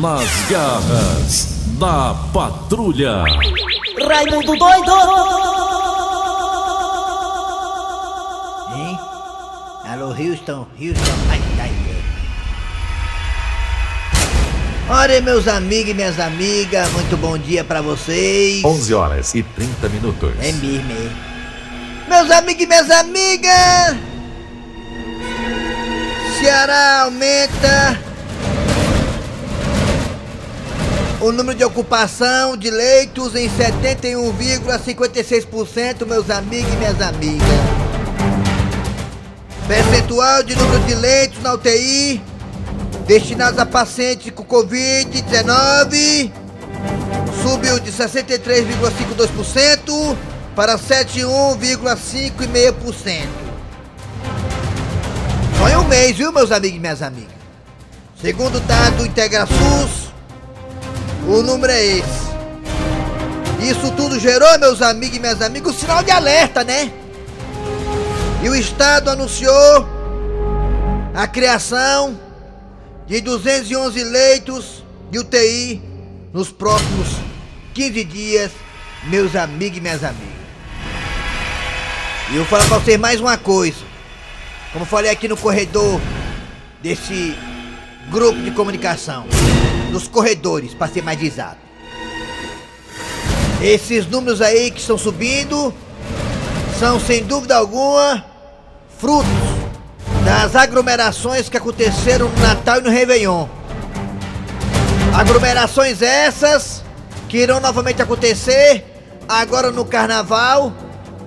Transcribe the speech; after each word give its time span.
Nas 0.00 0.28
garras 0.48 1.48
da 1.76 2.14
patrulha. 2.32 3.24
Raimundo 4.06 4.56
doido! 4.56 4.92
Hein? 8.76 8.98
Alô, 9.90 10.10
Houston, 10.10 10.68
Houston, 10.80 11.14
ai, 11.30 11.42
ai. 11.58 11.72
Ora, 14.88 15.20
meus 15.20 15.48
amigos 15.48 15.90
e 15.90 15.94
minhas 15.94 16.20
amigas, 16.20 16.88
muito 16.92 17.16
bom 17.16 17.36
dia 17.36 17.64
pra 17.64 17.80
vocês. 17.80 18.64
11 18.64 18.94
horas 18.94 19.34
e 19.34 19.42
30 19.42 19.88
minutos. 19.88 20.32
É 20.38 20.52
mesmo, 20.52 20.92
é. 20.92 22.08
Meus 22.08 22.30
amigos 22.30 22.62
e 22.62 22.66
minhas 22.66 22.90
amigas, 22.90 23.96
Ceará 26.40 27.02
aumenta 27.02 28.07
o 31.20 31.32
número 31.32 31.58
de 31.58 31.64
ocupação 31.64 32.56
de 32.56 32.70
leitos 32.70 33.34
em 33.34 33.50
71,56%, 33.50 36.06
meus 36.06 36.30
amigos 36.30 36.72
e 36.72 36.76
minhas 36.76 37.00
amigas. 37.00 37.48
Percentual 39.66 40.44
de 40.44 40.54
número 40.54 40.78
de 40.84 40.94
leitos 40.94 41.42
na 41.42 41.54
UTI 41.54 42.22
destinados 43.06 43.58
a 43.58 43.66
pacientes 43.66 44.30
com 44.30 44.44
Covid-19 44.44 46.30
subiu 47.42 47.80
de 47.80 47.90
63,52% 47.90 50.16
para 50.54 50.78
71,5,5%. 50.78 53.26
Só 55.58 55.68
em 55.68 55.76
um 55.76 55.88
mês, 55.88 56.16
viu, 56.16 56.32
meus 56.32 56.52
amigos 56.52 56.76
e 56.76 56.80
minhas 56.80 57.02
amigas? 57.02 57.36
Segundo 58.20 58.60
dado 58.60 58.98
do 58.98 59.06
IntegraSUS, 59.06 60.07
o 61.26 61.42
número 61.42 61.72
é 61.72 61.84
esse. 61.84 62.28
Isso 63.60 63.90
tudo 63.92 64.20
gerou, 64.20 64.58
meus 64.58 64.80
amigos 64.80 65.16
e 65.16 65.20
minhas 65.20 65.42
amigas, 65.42 65.74
um 65.74 65.78
sinal 65.78 66.02
de 66.02 66.10
alerta, 66.10 66.62
né? 66.62 66.92
E 68.42 68.48
o 68.48 68.54
Estado 68.54 69.10
anunciou 69.10 69.88
a 71.14 71.26
criação 71.26 72.18
de 73.06 73.20
211 73.20 74.04
leitos 74.04 74.84
de 75.10 75.18
UTI 75.18 75.82
nos 76.32 76.50
próximos 76.50 77.08
15 77.74 78.04
dias, 78.04 78.52
meus 79.04 79.34
amigos 79.34 79.78
e 79.78 79.80
minhas 79.80 80.04
amigas. 80.04 80.38
E 82.30 82.36
eu 82.36 82.44
falo 82.44 82.64
pra 82.66 82.78
vocês 82.78 82.98
mais 82.98 83.20
uma 83.20 83.36
coisa. 83.38 83.78
Como 84.72 84.84
falei 84.84 85.10
aqui 85.10 85.26
no 85.26 85.36
corredor 85.36 86.00
desse 86.82 87.36
grupo 88.10 88.40
de 88.40 88.50
comunicação, 88.50 89.26
nos 89.88 90.08
corredores, 90.08 90.74
para 90.74 90.88
ser 90.88 91.02
mais 91.02 91.22
exato. 91.22 91.58
Esses 93.60 94.06
números 94.06 94.40
aí 94.40 94.70
que 94.70 94.80
estão 94.80 94.96
subindo 94.96 95.74
são 96.78 97.00
sem 97.00 97.24
dúvida 97.24 97.56
alguma 97.56 98.24
frutos 98.98 99.28
das 100.24 100.54
aglomerações 100.54 101.48
que 101.48 101.56
aconteceram 101.56 102.28
no 102.28 102.38
Natal 102.40 102.78
e 102.78 102.82
no 102.82 102.90
Réveillon. 102.90 103.48
Aglomerações 105.14 106.02
essas 106.02 106.84
que 107.28 107.38
irão 107.38 107.60
novamente 107.60 108.00
acontecer 108.00 108.84
agora 109.28 109.70
no 109.70 109.84
Carnaval, 109.84 110.72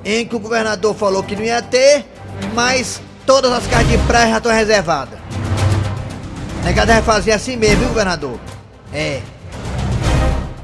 em 0.04 0.26
que 0.26 0.36
o 0.36 0.40
governador 0.40 0.96
falou 0.96 1.24
que 1.24 1.36
não 1.36 1.44
ia 1.44 1.62
ter, 1.62 2.06
mas 2.54 3.02
todas 3.26 3.52
as 3.52 3.68
casas 3.68 3.90
de 3.90 3.98
praia 4.00 4.32
já 4.32 4.38
estão 4.38 4.52
reservadas. 4.52 5.20
Negada 6.64 6.94
vai 6.94 7.02
fazer 7.02 7.32
assim 7.32 7.56
mesmo, 7.56 7.80
viu, 7.80 7.90
governador? 7.90 8.40
É. 8.94 9.22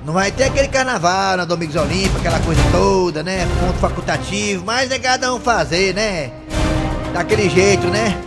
Não 0.06 0.14
vai 0.14 0.32
ter 0.32 0.46
aquele 0.46 0.68
carnaval 0.68 1.38
na 1.38 1.44
Domingos 1.44 1.76
Olímpia, 1.76 2.18
aquela 2.20 2.40
coisa 2.40 2.62
toda, 2.72 3.24
né? 3.24 3.48
Ponto 3.60 3.78
facultativo, 3.80 4.64
mas 4.66 4.90
negada 4.90 5.28
vão 5.28 5.40
fazer, 5.40 5.94
né? 5.94 6.32
Daquele 7.14 7.50
jeito, 7.50 7.88
né? 7.88 8.18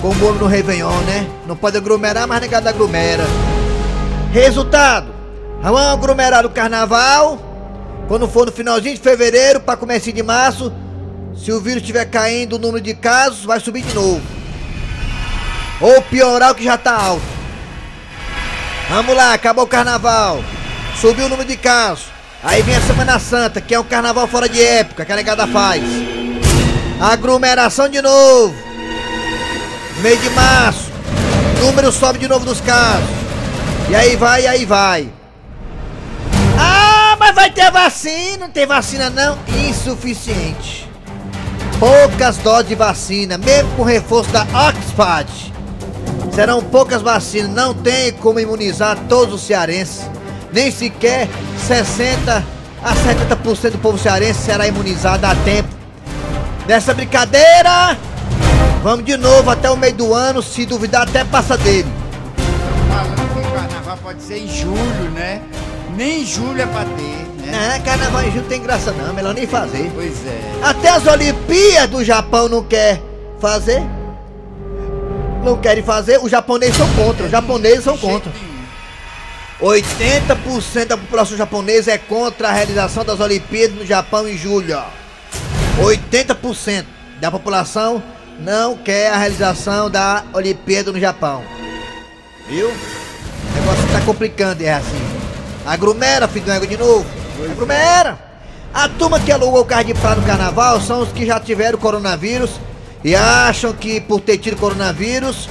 Como 0.00 0.24
o 0.24 0.28
homem 0.28 0.40
no 0.40 0.46
Réveillon, 0.46 1.00
né? 1.02 1.28
Não 1.46 1.54
pode 1.54 1.76
aglomerar, 1.76 2.26
mas 2.26 2.40
negada 2.40 2.70
aglomera. 2.70 3.24
Resultado: 4.32 5.12
vamos 5.62 5.80
aglomerar 5.80 6.44
o 6.44 6.50
carnaval. 6.50 7.38
Quando 8.08 8.26
for 8.26 8.46
no 8.46 8.52
finalzinho 8.52 8.96
de 8.96 9.00
fevereiro, 9.00 9.60
para 9.60 9.76
começo 9.76 10.12
de 10.12 10.22
março, 10.22 10.72
se 11.36 11.52
o 11.52 11.60
vírus 11.60 11.82
estiver 11.82 12.06
caindo, 12.06 12.56
o 12.56 12.58
número 12.58 12.80
de 12.80 12.92
casos 12.92 13.44
vai 13.44 13.60
subir 13.60 13.82
de 13.82 13.94
novo. 13.94 14.39
Ou 15.80 16.02
piorar 16.02 16.52
o 16.52 16.54
que 16.54 16.64
já 16.64 16.76
tá 16.76 16.94
alto. 16.94 17.22
Vamos 18.88 19.14
lá, 19.14 19.32
acabou 19.32 19.64
o 19.64 19.68
carnaval. 19.68 20.42
Subiu 21.00 21.26
o 21.26 21.28
número 21.28 21.48
de 21.48 21.56
casos. 21.56 22.06
Aí 22.42 22.62
vem 22.62 22.74
a 22.74 22.80
Semana 22.80 23.18
Santa, 23.18 23.60
que 23.60 23.74
é 23.74 23.80
um 23.80 23.84
carnaval 23.84 24.26
fora 24.26 24.48
de 24.48 24.62
época, 24.62 25.04
que 25.04 25.12
a 25.12 25.16
negada 25.16 25.46
faz. 25.46 25.82
Aglomeração 27.00 27.88
de 27.88 28.02
novo. 28.02 28.54
Mês 30.02 30.20
de 30.20 30.30
março. 30.30 30.90
Número 31.60 31.92
sobe 31.92 32.18
de 32.18 32.26
novo 32.26 32.44
dos 32.44 32.60
casos. 32.60 33.08
E 33.88 33.94
aí 33.94 34.16
vai, 34.16 34.42
e 34.42 34.46
aí 34.46 34.64
vai. 34.64 35.08
Ah, 36.58 37.16
mas 37.18 37.34
vai 37.34 37.50
ter 37.50 37.70
vacina. 37.70 38.46
Não 38.46 38.50
tem 38.50 38.66
vacina 38.66 39.08
não. 39.10 39.38
Insuficiente. 39.68 40.88
Poucas 41.78 42.36
doses 42.38 42.68
de 42.68 42.74
vacina, 42.74 43.38
mesmo 43.38 43.70
com 43.76 43.82
reforço 43.82 44.30
da 44.30 44.42
Oxford. 44.42 45.52
Serão 46.32 46.62
poucas 46.62 47.02
vacinas, 47.02 47.50
não 47.50 47.74
tem 47.74 48.12
como 48.12 48.38
imunizar 48.38 48.96
todos 49.08 49.34
os 49.34 49.42
cearenses. 49.42 50.08
Nem 50.52 50.70
sequer 50.70 51.28
60 51.66 52.44
a 52.82 52.94
70% 52.94 53.72
do 53.72 53.78
povo 53.78 53.98
cearense 53.98 54.40
será 54.40 54.66
imunizado 54.66 55.26
a 55.26 55.34
tempo. 55.34 55.68
Nessa 56.66 56.94
brincadeira, 56.94 57.96
vamos 58.82 59.04
de 59.04 59.16
novo 59.16 59.50
até 59.50 59.70
o 59.70 59.76
meio 59.76 59.94
do 59.94 60.14
ano, 60.14 60.42
se 60.42 60.64
duvidar 60.64 61.02
até 61.02 61.24
passa 61.24 61.56
dele. 61.58 61.88
Falando 62.88 63.34
que 63.34 63.38
o 63.40 63.52
carnaval 63.52 63.98
pode 64.02 64.22
ser 64.22 64.38
em 64.38 64.48
julho, 64.48 65.10
né? 65.14 65.42
Nem 65.96 66.22
em 66.22 66.26
julho 66.26 66.62
é 66.62 66.66
pra 66.66 66.84
ter, 66.84 67.46
né? 67.46 67.76
É, 67.76 67.78
carnaval 67.80 68.22
em 68.22 68.30
julho 68.30 68.46
tem 68.48 68.62
graça 68.62 68.92
não, 68.92 69.12
melhor 69.12 69.34
nem 69.34 69.46
fazer. 69.46 69.90
Pois 69.94 70.26
é. 70.26 70.40
Até 70.62 70.88
as 70.88 71.06
Olimpíadas 71.06 71.90
do 71.90 72.04
Japão 72.04 72.48
não 72.48 72.62
quer 72.62 73.02
fazer. 73.40 73.82
Não 75.44 75.56
querem 75.56 75.82
fazer, 75.82 76.18
os 76.18 76.30
japoneses 76.30 76.76
são 76.76 76.88
contra, 76.94 77.24
os 77.24 77.30
japoneses 77.30 77.84
são 77.84 77.96
contra. 77.96 78.30
80% 79.60 80.86
da 80.86 80.96
população 80.96 81.36
japonesa 81.36 81.92
é 81.92 81.98
contra 81.98 82.48
a 82.48 82.52
realização 82.52 83.04
das 83.04 83.20
Olimpíadas 83.20 83.76
no 83.76 83.86
Japão 83.86 84.28
em 84.28 84.36
julho. 84.36 84.76
ó. 84.76 85.82
80% 85.82 86.84
da 87.20 87.30
população 87.30 88.02
não 88.38 88.76
quer 88.76 89.10
a 89.12 89.18
realização 89.18 89.90
da 89.90 90.24
Olimpíada 90.32 90.92
no 90.92 91.00
Japão. 91.00 91.42
Viu? 92.48 92.68
O 92.68 93.60
negócio 93.60 93.88
tá 93.92 94.00
complicando, 94.00 94.62
é 94.62 94.72
assim. 94.72 95.20
Do 96.40 96.50
ego 96.50 96.66
de 96.66 96.76
novo. 96.76 97.06
Aglomera. 97.50 98.18
A 98.72 98.88
turma 98.88 99.20
que 99.20 99.32
alugou 99.32 99.60
o 99.60 99.64
carro 99.64 99.84
de 99.84 99.94
praia 99.94 100.16
no 100.16 100.22
carnaval 100.26 100.80
são 100.80 101.00
os 101.00 101.12
que 101.12 101.26
já 101.26 101.40
tiveram 101.40 101.78
coronavírus 101.78 102.50
e 103.04 103.14
acham 103.14 103.72
que 103.72 104.00
por 104.00 104.20
ter 104.20 104.38
tido 104.38 104.56
coronavírus 104.56 105.48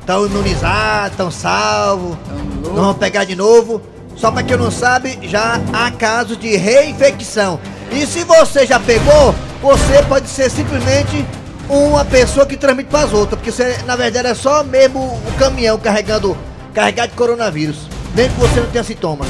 estão 0.00 0.26
imunizados, 0.26 1.12
estão 1.12 1.30
salvos, 1.30 2.16
não 2.64 2.74
vão 2.74 2.94
pegar 2.94 3.24
de 3.24 3.34
novo. 3.34 3.80
Só 4.16 4.30
pra 4.30 4.42
quem 4.42 4.56
não 4.56 4.70
sabe, 4.70 5.18
já 5.22 5.60
há 5.72 5.90
casos 5.92 6.36
de 6.38 6.56
reinfecção. 6.56 7.58
E 7.90 8.06
se 8.06 8.22
você 8.24 8.66
já 8.66 8.78
pegou, 8.78 9.34
você 9.62 10.02
pode 10.08 10.28
ser 10.28 10.50
simplesmente 10.50 11.24
uma 11.68 12.04
pessoa 12.04 12.44
que 12.44 12.56
transmite 12.56 12.90
para 12.90 13.06
as 13.06 13.12
outras, 13.12 13.38
porque 13.38 13.52
você, 13.52 13.78
na 13.86 13.96
verdade 13.96 14.28
é 14.28 14.34
só 14.34 14.62
mesmo 14.64 15.00
o 15.00 15.38
caminhão 15.38 15.78
carregando 15.78 16.36
carregado 16.74 17.10
de 17.10 17.16
coronavírus, 17.16 17.88
mesmo 18.14 18.34
que 18.34 18.40
você 18.40 18.60
não 18.60 18.70
tenha 18.70 18.84
sintomas. 18.84 19.28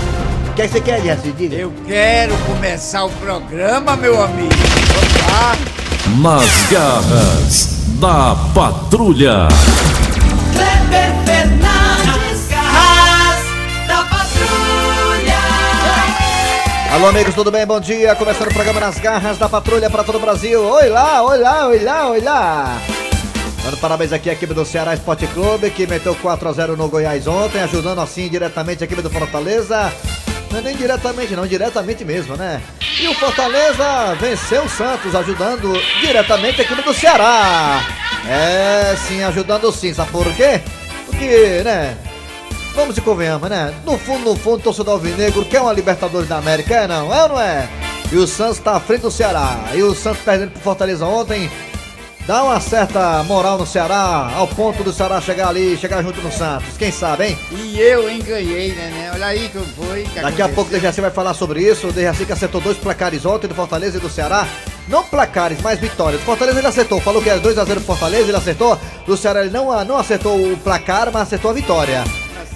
O 0.49 0.55
que, 0.55 0.63
é 0.63 0.67
que 0.67 0.73
você 0.73 0.81
quer, 0.81 1.01
Jesse? 1.03 1.31
Diga. 1.33 1.55
Eu 1.55 1.73
quero 1.87 2.37
começar 2.39 3.05
o 3.05 3.11
programa, 3.11 3.97
meu 3.97 4.21
amigo. 4.23 4.51
Vamos 4.51 5.33
lá. 5.33 5.80
Nas 6.19 6.67
garras 6.71 7.69
da 8.01 8.35
patrulha. 8.53 9.47
Kleber 10.53 11.15
Fernandes, 11.25 12.49
garras 12.49 13.45
da 13.87 14.05
patrulha. 14.05 15.39
Alô, 16.93 17.07
amigos, 17.07 17.33
tudo 17.35 17.53
bem? 17.53 17.65
Bom 17.65 17.79
dia. 17.79 18.17
Começando 18.17 18.49
o 18.51 18.55
programa 18.55 18.81
Nas 18.81 18.99
Garras 18.99 19.39
da 19.39 19.49
Patrulha 19.49 19.89
para 19.89 20.03
todo 20.03 20.17
o 20.17 20.21
Brasil. 20.21 20.61
Oi 20.61 20.89
lá, 20.89 21.23
oi 21.23 21.39
lá, 21.39 21.69
oi 21.69 21.79
lá, 21.79 22.09
oi 22.09 22.21
lá. 22.21 22.79
Dando 23.63 23.77
parabéns 23.77 24.13
aqui 24.13 24.29
à 24.29 24.33
equipe 24.33 24.53
do 24.53 24.65
Ceará 24.65 24.93
Esporte 24.95 25.29
Clube, 25.29 25.71
que 25.71 25.87
meteu 25.87 26.17
4x0 26.17 26.77
no 26.77 26.89
Goiás 26.89 27.29
ontem, 27.29 27.63
ajudando 27.63 28.01
assim 28.01 28.29
diretamente 28.29 28.83
a 28.83 28.87
equipe 28.87 29.01
do 29.01 29.11
Fortaleza. 29.11 29.93
Não 30.51 30.59
é 30.59 30.63
nem 30.63 30.77
diretamente, 30.77 31.37
não, 31.37 31.47
diretamente 31.47 32.05
mesmo, 32.05 32.37
né? 32.37 32.61
E 33.01 33.09
o 33.09 33.15
Fortaleza 33.15 34.15
venceu 34.21 34.65
o 34.65 34.69
Santos, 34.69 35.15
ajudando 35.15 35.73
diretamente 36.03 36.61
a 36.61 36.65
equipe 36.65 36.83
do 36.83 36.93
Ceará. 36.93 37.83
É, 38.29 38.95
sim, 39.09 39.23
ajudando 39.23 39.73
sim. 39.73 39.95
Sabe 39.95 40.11
por 40.11 40.31
quê? 40.35 40.61
Porque, 41.07 41.63
né? 41.65 41.97
vamos 42.75 42.97
e 42.99 43.01
convenhamos, 43.01 43.49
né? 43.49 43.75
No 43.87 43.97
fundo, 43.99 44.31
no 44.31 44.37
fundo, 44.37 44.57
o 44.57 44.61
torcedor 44.61 44.95
alvinegro 44.95 45.47
quer 45.47 45.63
uma 45.63 45.73
Libertadores 45.73 46.29
da 46.29 46.37
América, 46.37 46.75
é 46.75 46.87
não? 46.87 47.13
É 47.13 47.23
ou 47.23 47.29
não 47.31 47.41
é? 47.41 47.67
E 48.13 48.17
o 48.17 48.27
Santos 48.27 48.59
tá 48.59 48.77
à 48.77 48.81
frente 48.81 49.01
do 49.01 49.11
Ceará. 49.11 49.71
E 49.73 49.83
o 49.83 49.95
Santos 49.95 50.21
perdendo 50.23 50.51
pro 50.51 50.61
Fortaleza 50.61 51.07
ontem, 51.07 51.51
dá 52.31 52.45
uma 52.45 52.61
certa 52.61 53.25
moral 53.25 53.59
no 53.59 53.67
Ceará, 53.67 54.31
ao 54.37 54.47
ponto 54.47 54.85
do 54.85 54.93
Ceará 54.93 55.21
chegar 55.21 55.49
ali, 55.49 55.77
chegar 55.77 56.01
junto 56.01 56.23
no 56.23 56.31
Santos. 56.31 56.77
Quem 56.79 56.93
sabe, 56.93 57.27
hein? 57.27 57.39
E 57.51 57.81
eu, 57.81 58.09
hein, 58.09 58.23
ganhei, 58.25 58.73
né, 58.73 58.89
né? 58.89 59.11
Olha 59.13 59.27
aí 59.27 59.49
que 59.49 59.57
eu 59.57 59.65
fui. 59.65 60.05
que 60.05 60.21
Daqui 60.21 60.41
a 60.41 60.45
pouco 60.45 60.61
o 60.61 60.63
aconteceu. 60.63 60.81
Dejaci 60.81 61.01
vai 61.01 61.11
falar 61.11 61.35
sobre 61.35 61.61
isso. 61.61 61.89
O 61.89 61.93
Dejaci 61.93 62.25
que 62.25 62.33
acertou 62.33 62.61
dois 62.61 62.79
placares 62.79 63.27
ontem 63.27 63.49
do 63.49 63.55
Fortaleza 63.57 63.99
e 63.99 64.01
do 64.01 64.09
Ceará. 64.09 64.47
Não 64.87 65.03
placares, 65.03 65.61
mas 65.61 65.81
vitórias. 65.81 66.23
Fortaleza 66.23 66.61
ele 66.61 66.69
acertou. 66.69 67.01
Falou 67.01 67.21
que 67.21 67.31
é 67.31 67.37
2x0 67.37 67.67
pro 67.67 67.81
Fortaleza, 67.81 68.29
ele 68.29 68.37
acertou. 68.37 68.79
Do 69.05 69.17
Ceará 69.17 69.41
ele 69.41 69.51
não, 69.51 69.85
não 69.85 69.99
acertou 69.99 70.53
o 70.53 70.57
placar, 70.57 71.11
mas 71.13 71.23
acertou 71.23 71.51
a 71.51 71.55
vitória. 71.55 72.05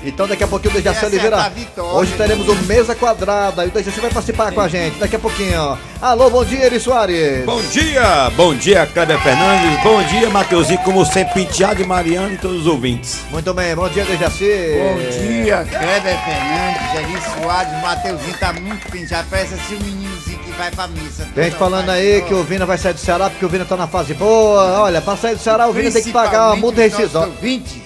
Então 0.05 0.29
daqui 0.29 0.45
a 0.45 0.47
pouquinho 0.47 0.73
o 0.73 0.77
Dejaci 0.77 1.05
Oliveira. 1.07 1.51
É 1.77 1.81
Hoje 1.81 2.13
teremos 2.17 2.47
o 2.49 2.55
Mesa 2.67 2.95
Quadrada 2.95 3.65
e 3.65 3.69
o 3.69 3.71
Dejaci 3.71 4.01
vai 4.01 4.11
participar 4.11 4.53
com 4.53 4.61
a 4.61 4.69
gente 4.69 4.99
daqui 4.99 5.17
a 5.17 5.19
pouquinho. 5.19 5.79
Alô, 6.01 6.29
bom 6.29 6.45
dia, 6.45 6.67
Eri 6.67 6.79
Soares. 6.79 7.45
Bom 7.47 7.63
dia, 7.63 8.31
bom 8.37 8.55
dia, 8.55 8.87
Cléber 8.87 9.19
Fernandes. 9.21 9.83
Bom 9.83 10.03
dia, 10.03 10.29
Mateuzinho, 10.29 10.79
como 10.81 11.05
sempre, 11.05 11.35
Penteado 11.35 11.81
e 11.83 11.87
Mariana 11.87 12.35
e 12.35 12.39
todos 12.39 12.61
os 12.61 12.67
ouvintes. 12.67 13.21
Muito 13.31 13.55
bem, 13.55 13.75
bom 13.75 13.89
dia, 13.89 14.05
Dejaci. 14.05 14.77
Bom 14.77 14.97
dia, 15.27 15.65
Cléber 15.65 16.19
Fernandes, 16.25 16.95
Eri 16.95 17.43
Soares, 17.43 17.83
Mateuzinho 17.83 18.39
tá 18.39 18.53
muito 18.53 18.91
penteado, 18.91 19.27
parece 19.31 19.55
assim 19.55 19.77
um 19.77 19.81
meninozinho 19.81 20.39
que 20.41 20.51
vai 20.53 20.71
pra 20.71 20.87
missa. 20.89 21.27
Tem 21.35 21.45
gente 21.45 21.57
falando 21.57 21.89
aí 21.89 22.23
que 22.23 22.35
o 22.35 22.43
Vina 22.45 22.67
vai 22.67 22.77
sair 22.77 22.93
do 22.93 23.01
Ceará 23.01 23.31
porque 23.31 23.45
o 23.45 23.49
Vina 23.49 23.65
tá 23.65 23.77
na 23.77 23.87
fase 23.87 24.13
boa. 24.13 24.83
Olha, 24.83 25.01
pra 25.01 25.17
sair 25.17 25.37
do 25.37 25.41
Ceará 25.41 25.67
o 25.67 25.73
Vina 25.73 25.91
tem 25.91 26.03
que 26.03 26.13
pagar 26.13 26.49
uma 26.49 26.57
multa 26.57 26.83
rescisória. 26.83 27.33
20 27.41 27.84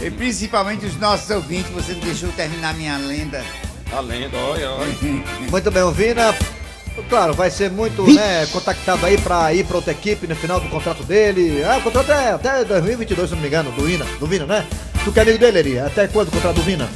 e 0.00 0.10
principalmente 0.10 0.86
os 0.86 0.96
nossos 0.96 1.28
ouvintes, 1.30 1.70
você 1.70 1.92
deixou 1.94 2.30
terminar 2.32 2.74
minha 2.74 2.96
lenda. 2.96 3.44
A 3.92 4.00
lenda, 4.00 4.36
olha, 4.38 4.70
olha. 4.70 4.92
Muito 5.50 5.70
bem, 5.70 5.82
Ovina. 5.82 6.34
Claro, 7.08 7.32
vai 7.32 7.50
ser 7.50 7.70
muito 7.70 8.02
né, 8.12 8.46
contactado 8.52 9.06
aí 9.06 9.16
pra 9.16 9.52
ir 9.54 9.64
pra 9.64 9.76
outra 9.76 9.92
equipe 9.92 10.26
no 10.26 10.36
final 10.36 10.60
do 10.60 10.68
contrato 10.68 11.02
dele. 11.02 11.64
Ah, 11.64 11.78
o 11.78 11.82
contrato 11.82 12.12
é 12.12 12.32
até 12.32 12.64
2022, 12.64 13.30
se 13.30 13.34
não 13.34 13.40
me 13.40 13.48
engano, 13.48 13.72
do 13.72 13.82
Vina, 13.82 14.04
do 14.20 14.26
Vina, 14.26 14.44
né? 14.44 14.66
Tu 15.02 15.10
que 15.10 15.18
é 15.18 15.22
amigo 15.22 15.38
dele, 15.38 15.58
Eri? 15.58 15.78
Até 15.78 16.06
quando 16.06 16.28
o 16.28 16.30
contrato 16.30 16.56
do 16.56 16.62
Vina? 16.62 16.90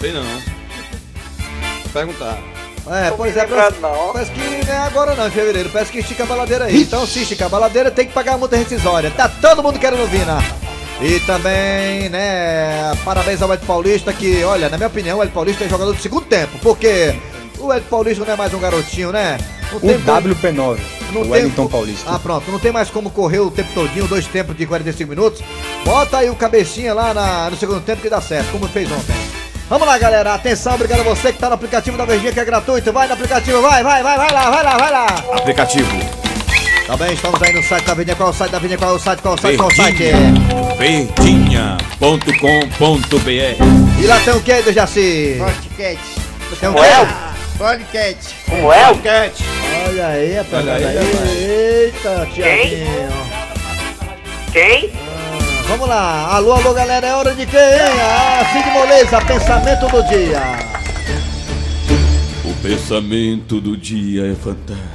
Sei 0.00 0.12
não. 0.12 0.22
Vou 0.22 1.92
perguntar. 1.92 2.38
É, 2.86 3.10
não 3.10 3.16
pois 3.16 3.36
é, 3.36 3.46
parece, 3.46 3.80
não. 3.80 4.12
parece 4.12 4.30
que 4.30 4.40
não 4.40 4.74
é 4.74 4.78
agora 4.78 5.14
não, 5.14 5.26
em 5.26 5.30
fevereiro. 5.30 5.68
Parece 5.70 5.92
que 5.92 5.98
estica 5.98 6.22
a 6.22 6.26
baladeira 6.26 6.64
aí. 6.64 6.80
Então, 6.80 7.06
se 7.06 7.22
estica 7.22 7.44
a 7.44 7.48
baladeira, 7.48 7.90
tem 7.90 8.06
que 8.06 8.14
pagar 8.14 8.34
a 8.34 8.38
multa 8.38 8.56
rescisória. 8.56 9.10
Tá 9.10 9.28
todo 9.28 9.62
mundo 9.62 9.78
querendo 9.78 10.04
o 10.04 10.06
Vina. 10.06 10.38
E 11.00 11.20
também, 11.20 12.08
né, 12.08 12.92
parabéns 13.04 13.42
ao 13.42 13.52
Ed 13.52 13.64
Paulista, 13.66 14.12
que, 14.12 14.42
olha, 14.44 14.68
na 14.68 14.76
minha 14.76 14.86
opinião, 14.86 15.18
o 15.18 15.22
Ed 15.22 15.32
Paulista 15.32 15.64
é 15.64 15.68
jogador 15.68 15.92
do 15.92 16.00
segundo 16.00 16.24
tempo, 16.24 16.56
porque 16.62 17.14
o 17.58 17.72
Ed 17.74 17.84
Paulista 17.90 18.24
não 18.24 18.32
é 18.32 18.36
mais 18.36 18.54
um 18.54 18.58
garotinho, 18.60 19.10
né? 19.12 19.36
Não 19.70 19.78
O 19.78 19.80
tem 19.80 20.00
como- 20.00 20.20
WP9, 20.34 20.78
não 21.12 21.20
o 21.20 21.24
tem 21.24 21.32
Wellington 21.32 21.66
Paulista. 21.66 22.10
Ah, 22.10 22.18
pronto, 22.18 22.50
não 22.50 22.58
tem 22.60 22.70
mais 22.72 22.90
como 22.90 23.10
correr 23.10 23.40
o 23.40 23.50
tempo 23.50 23.72
todinho, 23.74 24.06
dois 24.06 24.26
tempos 24.26 24.56
de 24.56 24.66
45 24.66 25.10
minutos. 25.10 25.42
Bota 25.84 26.18
aí 26.18 26.30
o 26.30 26.36
cabecinha 26.36 26.94
lá 26.94 27.12
na- 27.12 27.50
no 27.50 27.56
segundo 27.56 27.80
tempo 27.80 28.00
que 28.00 28.08
dá 28.08 28.20
certo, 28.20 28.50
como 28.52 28.68
fez 28.68 28.90
ontem. 28.90 29.14
Vamos 29.68 29.86
lá, 29.88 29.98
galera. 29.98 30.34
Atenção, 30.34 30.74
obrigado 30.74 31.00
a 31.00 31.04
você 31.04 31.32
que 31.32 31.38
tá 31.38 31.48
no 31.48 31.54
aplicativo 31.54 31.96
da 31.98 32.04
Verdinha, 32.04 32.32
que 32.32 32.38
é 32.40 32.44
gratuito. 32.44 32.92
Vai 32.92 33.08
no 33.08 33.14
aplicativo, 33.14 33.60
vai, 33.62 33.82
vai, 33.82 34.02
vai, 34.02 34.16
vai 34.16 34.32
lá, 34.32 34.50
vai 34.50 34.62
lá, 34.64 34.76
vai 34.76 34.90
lá. 34.92 35.06
Aplicativo. 35.36 35.90
Tá 36.94 36.98
bem, 37.06 37.14
estamos 37.14 37.42
aí 37.42 37.52
no 37.52 37.60
site 37.60 37.84
da 37.86 37.94
Verdinha. 37.94 38.14
Qual 38.16 38.28
é 38.28 38.30
o 38.30 38.32
site 38.32 38.52
da 38.52 38.58
Verdinha? 38.60 38.78
Qual 38.78 38.92
é 38.92 38.94
o 38.94 38.98
site? 39.00 39.20
Qual 39.20 39.34
é 39.34 39.36
o 39.36 39.40
site? 39.40 39.56
Qual 39.56 39.68
é 39.68 39.72
o 39.72 39.76
site? 39.76 39.98
Verdinha. 40.78 41.76
Verdinha.com.br 41.98 44.00
E 44.00 44.06
lá 44.06 44.20
tem 44.20 44.32
o 44.32 44.40
que, 44.40 44.62
Dejaci? 44.62 45.34
Podcast. 45.40 46.04
Tem 46.60 46.68
o 46.68 46.74
Ué? 46.74 46.88
quê? 46.88 46.94
Podcast. 47.58 48.34
Como 48.48 48.72
é? 48.72 48.94
Cat. 48.98 49.44
Olha 49.88 50.06
aí, 50.06 50.34
rapaz. 50.34 50.68
Olha 50.68 50.74
aí, 50.76 50.98
aí. 50.98 51.84
Eita, 51.86 52.28
Tiaguinho. 52.32 53.12
Quem? 54.52 54.92
Vamos 55.66 55.88
lá. 55.88 56.28
Alô, 56.36 56.52
alô, 56.52 56.72
galera. 56.74 57.08
É 57.08 57.14
hora 57.16 57.34
de 57.34 57.44
quem? 57.44 57.58
Ah, 57.58 58.46
Cid 58.52 58.70
Moleza, 58.70 59.20
pensamento 59.22 59.88
do 59.88 60.00
dia. 60.04 60.40
O 62.44 62.54
pensamento 62.62 63.60
do 63.60 63.76
dia 63.76 64.30
é 64.30 64.34
fantástico. 64.36 64.93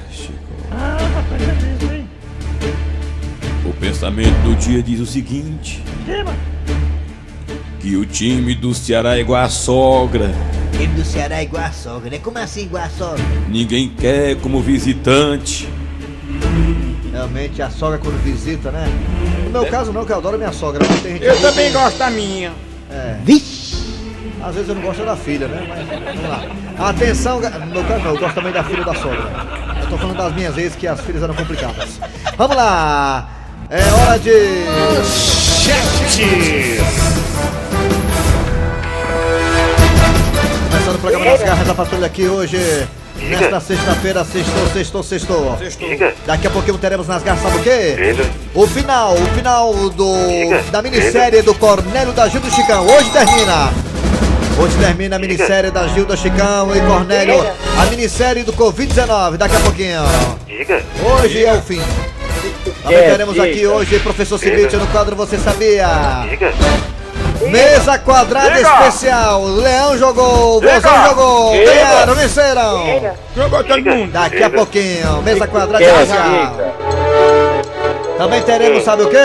Pensamento 3.79 4.35
do 4.43 4.55
dia 4.55 4.81
diz 4.83 4.99
o 4.99 5.05
seguinte: 5.05 5.83
que 7.79 7.95
o 7.95 8.05
time 8.05 8.53
do 8.55 8.73
Ceará 8.73 9.17
é 9.17 9.21
igual 9.21 9.43
a 9.43 9.49
sogra. 9.49 10.31
Time 10.73 10.87
do 10.87 11.03
Ceará 11.05 11.37
é 11.39 11.43
igual 11.43 11.63
a 11.63 11.71
sogra, 11.71 12.09
né? 12.09 12.19
Como 12.19 12.37
assim 12.37 12.63
igual 12.63 12.83
a 12.83 12.89
sogra? 12.89 13.23
Ninguém 13.49 13.89
quer 13.89 14.35
como 14.37 14.61
visitante. 14.61 15.67
Realmente 17.11 17.61
a 17.61 17.69
sogra 17.69 17.97
quando 17.97 18.21
visita, 18.23 18.71
né? 18.71 18.87
No 19.45 19.49
meu 19.51 19.65
caso 19.65 19.91
não, 19.91 20.05
que 20.05 20.11
eu 20.11 20.17
adoro 20.17 20.37
minha 20.37 20.51
sogra, 20.53 20.85
mas 20.87 21.01
tem 21.01 21.13
gente 21.13 21.25
Eu 21.25 21.35
que- 21.35 21.41
também 21.41 21.71
gosto 21.71 21.97
da 21.97 22.09
minha. 22.09 22.51
É. 22.91 23.17
Às 24.41 24.53
vezes 24.55 24.69
eu 24.69 24.75
não 24.75 24.81
gosto 24.81 25.03
da 25.03 25.15
filha, 25.17 25.47
né? 25.47 25.65
Mas 25.67 25.87
vamos 26.15 26.29
lá. 26.29 26.89
Atenção, 26.89 27.41
no 27.41 27.65
meu 27.67 27.83
caso 27.83 28.03
não, 28.03 28.13
eu 28.13 28.19
gosto 28.19 28.35
também 28.35 28.53
da 28.53 28.63
filha 28.63 28.83
da 28.85 28.93
sogra. 28.95 29.29
Eu 29.81 29.89
tô 29.89 29.97
falando 29.97 30.17
das 30.17 30.33
minhas 30.33 30.55
vezes 30.55 30.75
que 30.77 30.87
as 30.87 30.99
filhas 31.01 31.21
eram 31.23 31.33
complicadas. 31.33 31.99
Vamos 32.37 32.55
lá! 32.55 33.29
É 33.69 33.83
hora 33.93 34.17
de. 34.17 34.65
Começando 40.71 40.95
o 40.95 40.99
programa 40.99 41.25
das 41.25 41.43
garras 41.43 41.67
da 41.67 41.73
patrulha 41.75 42.05
aqui 42.07 42.27
hoje. 42.27 42.57
Nesta 43.17 43.59
sexta-feira, 43.59 44.23
sextou, 44.23 44.67
sextou, 44.73 45.03
sextou. 45.03 45.57
Diga. 45.77 46.13
Daqui 46.25 46.47
a 46.47 46.49
pouquinho 46.49 46.77
teremos 46.77 47.07
nas 47.07 47.21
garras, 47.21 47.43
sabe 47.43 47.57
o 47.57 47.61
quê? 47.63 47.95
Diga. 47.95 48.29
O 48.55 48.65
final, 48.65 49.13
o 49.13 49.25
final 49.35 49.73
do 49.89 50.27
Diga. 50.27 50.63
da 50.71 50.81
minissérie 50.81 51.41
do 51.41 51.53
Cornélio 51.53 52.13
da 52.13 52.27
Gilda 52.27 52.49
Chicão. 52.49 52.85
Hoje 52.87 53.09
termina. 53.11 53.71
Hoje 54.57 54.75
termina 54.77 55.15
a 55.17 55.19
minissérie 55.19 55.69
da 55.69 55.87
Gilda 55.89 56.15
Chicão 56.17 56.75
e 56.75 56.81
Cornélio. 56.81 57.45
A 57.77 57.85
minissérie 57.87 58.43
do 58.43 58.53
Covid-19. 58.53 59.37
Daqui 59.37 59.55
a 59.55 59.59
pouquinho. 59.59 60.01
Diga. 60.47 60.81
Hoje 61.05 61.45
é 61.45 61.53
o 61.53 61.61
fim. 61.61 61.81
Também 62.83 62.99
teremos 63.09 63.39
aqui 63.39 63.67
hoje 63.67 63.99
professor 63.99 64.37
Cibite 64.37 64.75
no 64.75 64.87
quadro 64.87 65.15
Você 65.15 65.37
Sabia? 65.37 65.87
Diga. 66.29 66.53
Mesa 67.49 67.97
quadrada 67.99 68.51
Diga. 68.51 68.69
especial. 68.69 69.43
Leão 69.45 69.97
jogou. 69.97 70.61
Vozão 70.61 71.05
jogou. 71.07 71.51
Diga. 71.53 71.73
Ganharam, 71.73 72.15
venceram. 72.15 73.15
Jogou 73.35 73.63
todo 73.63 73.81
mundo. 73.81 74.11
Daqui 74.11 74.43
a 74.43 74.49
pouquinho, 74.49 75.21
mesa 75.21 75.47
quadrada 75.47 75.83
especial. 75.83 76.55
Também 78.17 78.41
teremos, 78.41 78.83
sabe 78.83 79.03
o 79.03 79.09
quê? 79.09 79.17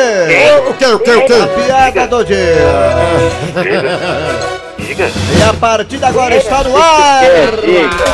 O 0.69 0.75
quê, 0.75 0.87
o 0.87 0.99
quê, 1.01 1.11
o 1.11 1.27
quê? 1.27 1.33
A 1.33 1.47
piada 1.49 2.07
do 2.07 2.25
dia. 2.25 2.55
Diga. 4.87 5.07
E 5.07 5.43
a 5.43 5.55
partir 5.55 5.99
de 5.99 6.05
agora 6.05 6.37
está 6.37 6.63
no 6.63 6.77
ar. 6.77 7.23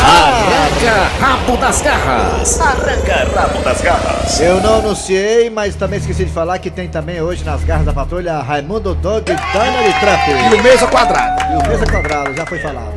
Arranca 0.00 1.10
rabo 1.20 1.56
das 1.56 1.82
garras. 1.82 2.60
Arranca 2.60 3.28
rabo 3.34 3.62
das 3.62 3.80
garras. 3.80 4.40
Eu 4.40 4.60
não 4.60 4.78
anunciei, 4.78 5.50
mas 5.50 5.74
também 5.74 5.98
esqueci 5.98 6.24
de 6.24 6.32
falar 6.32 6.58
que 6.58 6.70
tem 6.70 6.88
também 6.88 7.20
hoje 7.20 7.44
nas 7.44 7.64
garras 7.64 7.84
da 7.86 7.92
patrulha 7.92 8.38
Raimundo 8.38 8.94
Dog 8.94 9.30
e 9.30 9.34
Donald 9.52 10.00
Trump. 10.00 10.52
E 10.52 10.54
o 10.54 10.62
mesa 10.62 10.86
quadrada. 10.86 11.40
E 11.50 11.56
o 11.56 11.68
Mesa 11.68 11.84
Quadrado, 11.84 12.34
já 12.34 12.46
foi 12.46 12.60
falado. 12.60 12.92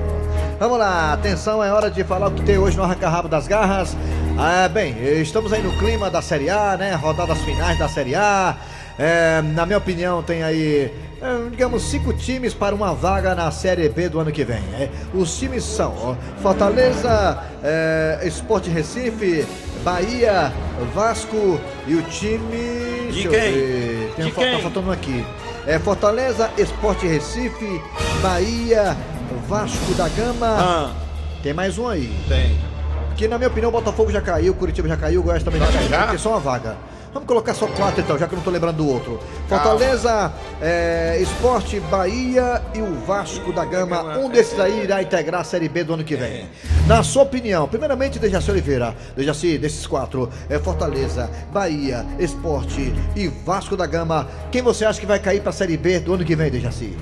Vamos 0.59 0.77
lá, 0.77 1.13
atenção, 1.13 1.63
é 1.63 1.71
hora 1.71 1.89
de 1.89 2.03
falar 2.03 2.27
o 2.27 2.31
que 2.31 2.43
tem 2.43 2.57
hoje 2.57 2.77
no 2.77 2.83
Arranca 2.83 3.09
Rabo 3.09 3.27
das 3.27 3.47
Garras. 3.47 3.97
Ah, 4.37 4.69
bem, 4.69 4.95
estamos 5.21 5.51
aí 5.51 5.61
no 5.61 5.75
clima 5.79 6.09
da 6.09 6.21
Série 6.21 6.49
A, 6.49 6.77
né? 6.77 6.93
Rodadas 6.93 7.39
finais 7.39 7.77
da 7.79 7.89
Série 7.89 8.15
A. 8.15 8.55
É, 8.97 9.41
na 9.41 9.65
minha 9.65 9.79
opinião, 9.79 10.21
tem 10.21 10.43
aí, 10.43 10.93
digamos, 11.49 11.83
cinco 11.83 12.13
times 12.13 12.53
para 12.53 12.75
uma 12.75 12.93
vaga 12.93 13.33
na 13.35 13.49
Série 13.51 13.87
B 13.89 14.09
do 14.09 14.19
ano 14.19 14.31
que 14.31 14.43
vem. 14.43 14.57
é. 14.73 14.89
Os 15.13 15.37
times 15.37 15.63
são 15.63 15.93
ó, 15.97 16.15
Fortaleza, 16.41 17.37
é, 17.63 18.19
Esporte 18.23 18.69
Recife, 18.69 19.45
Bahia, 19.83 20.51
Vasco 20.93 21.59
e 21.87 21.95
o 21.95 22.01
time. 22.03 23.07
De 23.07 23.11
deixa 23.13 23.27
eu 23.27 23.31
quem? 23.31 23.51
ver, 23.53 24.13
Tem 24.15 24.25
De 24.25 24.31
um, 24.31 24.33
fa- 24.33 24.41
tá 24.41 24.47
quem? 24.49 24.61
faltando 24.61 24.91
aqui. 24.91 25.25
É 25.67 25.79
Fortaleza, 25.79 26.49
Esporte 26.57 27.07
Recife, 27.07 27.81
Bahia, 28.21 28.97
Vasco 29.47 29.93
da 29.93 30.09
Gama. 30.09 30.47
Ah, 30.59 30.91
Tem 31.41 31.53
mais 31.53 31.77
um 31.77 31.87
aí. 31.87 32.13
tem. 32.27 32.57
Que 33.15 33.27
na 33.27 33.37
minha 33.37 33.47
opinião 33.47 33.69
o 33.69 33.71
Botafogo 33.71 34.11
já 34.11 34.19
caiu, 34.21 34.51
o 34.53 34.55
Curitiba 34.55 34.87
já 34.87 34.97
caiu, 34.97 35.21
o 35.21 35.23
Goiás 35.23 35.43
também 35.43 35.61
já 35.61 35.67
caiu. 35.71 35.89
já? 35.89 36.17
Só 36.17 36.31
uma 36.31 36.39
vaga. 36.39 36.75
Vamos 37.13 37.27
colocar 37.27 37.53
só 37.53 37.67
quatro 37.67 38.01
então, 38.01 38.17
já 38.17 38.27
que 38.27 38.33
eu 38.33 38.37
não 38.37 38.43
tô 38.43 38.49
lembrando 38.49 38.77
do 38.77 38.87
outro. 38.87 39.19
Fortaleza, 39.47 40.33
é, 40.59 41.19
Esporte, 41.21 41.79
Bahia 41.79 42.61
e 42.73 42.81
o 42.81 42.93
Vasco 43.05 43.53
da 43.53 43.63
Gama. 43.63 44.17
Um 44.17 44.29
desses 44.29 44.59
aí 44.59 44.83
irá 44.83 45.01
integrar 45.01 45.41
a 45.41 45.43
Série 45.43 45.69
B 45.69 45.83
do 45.83 45.93
ano 45.93 46.03
que 46.03 46.15
vem. 46.15 46.49
Na 46.87 47.03
sua 47.03 47.23
opinião, 47.23 47.67
primeiramente 47.67 48.17
Dejaci 48.17 48.49
Oliveira, 48.49 48.95
Dejaci, 49.15 49.59
desses 49.59 49.85
quatro, 49.85 50.27
é 50.49 50.57
Fortaleza, 50.57 51.29
Bahia, 51.51 52.03
Esporte 52.17 52.93
e 53.15 53.27
Vasco 53.27 53.77
da 53.77 53.85
Gama. 53.85 54.27
Quem 54.51 54.63
você 54.63 54.83
acha 54.83 54.99
que 54.99 55.05
vai 55.05 55.19
cair 55.19 55.41
pra 55.41 55.51
Série 55.51 55.77
B 55.77 55.99
do 55.99 56.15
ano 56.15 56.25
que 56.25 56.35
vem, 56.35 56.49
Dejaci? 56.49 56.97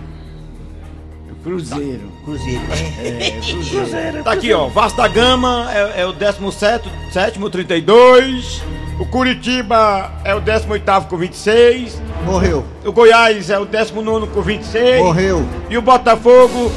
Cruzeiro. 2.24 2.24
Cruzeiro. 2.24 4.24
Tá 4.24 4.31
aqui, 4.31 4.53
ó. 4.53 4.67
Vasco 4.67 4.98
da 4.98 5.07
Gama 5.07 5.69
é, 5.74 6.01
é 6.01 6.05
o 6.05 6.13
17, 6.13 6.89
sétimo, 7.12 7.50
32. 7.50 8.62
O 9.00 9.05
Curitiba 9.05 10.12
é 10.24 10.36
o 10.36 10.39
18 10.39 11.07
com 11.07 11.17
26. 11.17 12.00
Morreu. 12.24 12.63
O 12.86 12.91
Goiás 12.91 13.50
é 13.50 13.57
o 13.57 13.65
19 13.65 14.27
com 14.27 14.41
26. 14.41 15.01
Morreu. 15.01 15.43
E 15.69 15.77
o 15.77 15.81
Botafogo 15.81 16.71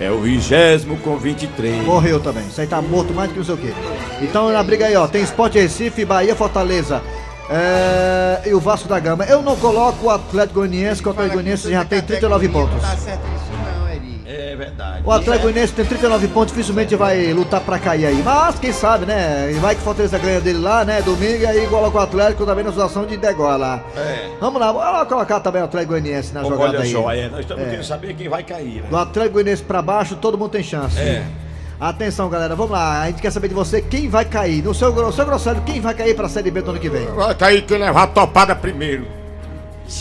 é 0.00 0.10
o 0.10 0.20
20 0.20 0.86
com 1.02 1.18
23. 1.18 1.84
Morreu 1.84 2.18
também. 2.18 2.46
Isso 2.46 2.60
aí 2.60 2.66
tá 2.66 2.80
morto 2.80 3.12
mais 3.12 3.28
do 3.28 3.34
que 3.34 3.38
não 3.40 3.46
sei 3.46 3.54
o 3.54 3.58
quê. 3.58 3.74
Então 4.22 4.50
na 4.50 4.62
briga 4.62 4.86
aí, 4.86 4.96
ó. 4.96 5.06
Tem 5.06 5.22
Sport 5.22 5.54
Recife, 5.54 6.04
Bahia, 6.04 6.34
Fortaleza. 6.34 7.02
É, 7.48 8.42
e 8.46 8.54
o 8.54 8.60
Vasco 8.60 8.88
da 8.88 8.98
Gama. 8.98 9.24
Eu 9.24 9.42
não 9.42 9.56
coloco 9.56 10.06
o 10.06 10.10
Atlético 10.10 10.60
Goianiense, 10.60 11.02
que 11.02 11.08
o 11.08 11.12
Atlético 11.12 11.34
Goianiense 11.34 11.70
já 11.70 11.84
tem 11.84 12.02
39 12.02 12.48
pontos. 12.48 12.80
Tá 12.80 12.96
certo. 12.96 13.35
É 14.56 14.64
verdade. 14.64 15.02
O 15.04 15.12
Atlético 15.12 15.42
Goianiense 15.44 15.72
tem 15.74 15.84
39 15.84 16.28
pontos, 16.28 16.54
dificilmente 16.54 16.96
vai 16.96 17.32
lutar 17.32 17.60
pra 17.60 17.78
cair 17.78 18.06
aí. 18.06 18.22
Mas 18.24 18.58
quem 18.58 18.72
sabe, 18.72 19.04
né? 19.04 19.50
E 19.52 19.54
vai 19.58 19.74
que 19.74 19.82
Fortaleza 19.82 20.18
ganha 20.18 20.40
dele 20.40 20.58
lá, 20.58 20.84
né? 20.84 21.02
Domingo 21.02 21.42
e 21.42 21.46
aí 21.46 21.66
coloca 21.66 21.98
o 21.98 22.00
Atlético 22.00 22.46
também 22.46 22.64
na 22.64 22.70
situação 22.70 23.04
de 23.04 23.16
degola. 23.16 23.84
É. 23.96 24.30
Vamos 24.40 24.58
lá, 24.60 24.72
vamos 24.72 25.08
colocar 25.08 25.40
também 25.40 25.60
o 25.60 25.66
Atlético 25.66 25.92
Goianiense 25.92 26.32
na 26.32 26.42
jogada 26.42 26.62
Olha 26.62 26.80
aí. 26.80 26.92
só, 26.92 27.12
é, 27.12 27.28
nós 27.28 27.40
estamos 27.40 27.62
É. 27.62 27.66
querendo 27.66 27.84
saber 27.84 28.14
quem 28.14 28.28
vai 28.28 28.42
cair. 28.42 28.82
Né? 28.82 28.88
Do 28.88 28.96
Atlético 28.96 29.34
Goianiense 29.34 29.62
pra 29.62 29.82
baixo, 29.82 30.16
todo 30.16 30.38
mundo 30.38 30.50
tem 30.50 30.62
chance. 30.62 30.98
É. 30.98 31.22
Atenção, 31.78 32.30
galera, 32.30 32.56
vamos 32.56 32.72
lá. 32.72 33.02
A 33.02 33.06
gente 33.08 33.20
quer 33.20 33.30
saber 33.30 33.48
de 33.48 33.54
você 33.54 33.82
quem 33.82 34.08
vai 34.08 34.24
cair. 34.24 34.62
No 34.64 34.72
seu, 34.74 34.90
no 34.92 35.12
seu 35.12 35.26
grosseiro, 35.26 35.60
quem 35.60 35.78
vai 35.78 35.92
cair 35.92 36.16
pra 36.16 36.26
Série 36.26 36.50
B 36.50 36.62
do 36.62 36.70
ano 36.70 36.80
que 36.80 36.88
vem. 36.88 37.04
Vai 37.08 37.34
cair 37.34 37.60
quem 37.62 37.76
levar 37.76 38.04
a 38.04 38.06
topada 38.06 38.56
primeiro. 38.56 39.06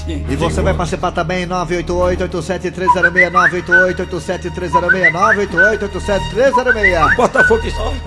E 0.07 0.35
você 0.35 0.61
vai 0.61 0.73
participar 0.73 1.11
também 1.11 1.45
988-87306, 1.47 3.31
988-87306, 3.31 4.71
988-87306. 5.11 7.15
Botafogo. 7.15 7.61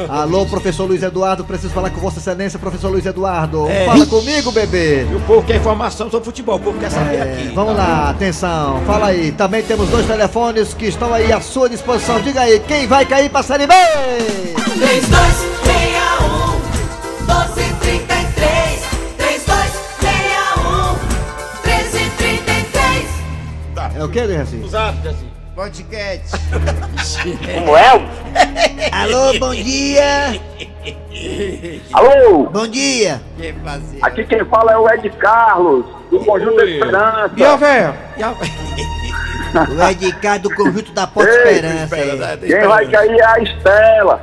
Alô, 0.09 0.45
professor 0.47 0.87
Luiz 0.87 1.03
Eduardo, 1.03 1.45
preciso 1.45 1.73
falar 1.73 1.91
com 1.91 2.01
Vossa 2.01 2.19
Excelência, 2.19 2.59
professor 2.59 2.91
Luiz 2.91 3.07
Eduardo. 3.07 3.69
É. 3.69 3.85
Fala 3.87 4.07
comigo, 4.07 4.51
bebê. 4.53 5.07
E 5.11 5.15
o 5.15 5.21
povo 5.21 5.43
quer 5.47 5.57
informação 5.57 6.11
sobre 6.11 6.25
futebol, 6.27 6.57
o 6.57 6.61
povo 6.61 6.79
quer 6.79 6.91
saber 6.91 7.17
É, 7.17 7.23
aqui. 7.23 7.53
vamos 7.55 7.77
lá, 7.77 8.11
atenção, 8.11 8.83
fala 8.87 9.07
aí. 9.09 9.33
Também 9.33 9.63
temos 9.63 9.89
dois 9.89 10.07
telefones 10.07 10.75
que 10.75 10.87
estão 10.87 11.13
aí 11.15 11.33
à 11.33 11.41
sua 11.41 11.69
disposição. 11.69 12.21
Diga 12.21 12.41
aí, 12.43 12.61
quem 12.61 12.87
vai 12.87 13.05
cair 13.07 13.31
pra 13.31 13.43
Série 13.43 13.67
B? 13.67 13.75
3261 14.55 15.58
É 23.99 24.05
o 24.05 24.09
que, 24.09 24.21
Luiz 24.21 24.53
Os 24.65 24.75
hábitos, 24.77 25.11
assim. 25.11 25.29
Podcast. 25.57 26.31
Como 27.53 27.77
é? 27.77 27.91
Alô, 28.93 29.37
bom 29.41 29.53
dia. 29.53 30.41
Alô? 31.93 32.45
Bom 32.45 32.69
dia. 32.69 33.21
Que 33.37 33.53
fazer? 33.55 33.99
Aqui 34.01 34.25
quem 34.25 34.45
fala 34.45 34.71
é 34.71 34.77
o 34.79 34.89
Ed 34.89 35.11
Carlos, 35.19 35.85
do 36.13 36.21
Conjunto 36.21 36.59
da 36.59 36.63
Oi. 36.63 36.75
Esperança. 36.75 37.33
E 37.37 37.45
a 37.45 37.57
velho? 37.57 37.95
E 38.17 38.23
a 38.23 38.31
O 39.69 39.91
Ed 39.91 40.07
Ricardo 40.07 40.49
do 40.49 40.55
Conjunto 40.55 40.93
da 40.93 41.05
Porta 41.09 41.33
Ei, 41.33 41.55
Esperança. 41.57 41.97
aí. 41.97 42.39
Quem 42.39 42.69
vai 42.69 42.87
cair 42.87 43.19
é 43.19 43.25
a 43.25 43.39
Estela. 43.41 44.17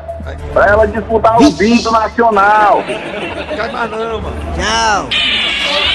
Pra 0.53 0.67
ela 0.67 0.87
disputar 0.87 1.37
o 1.41 1.51
bingo 1.51 1.91
nacional. 1.91 2.81
Cai 3.57 3.71
mais 3.73 3.91
não, 3.91 4.21
mano. 4.21 4.35
Tchau. 4.55 5.09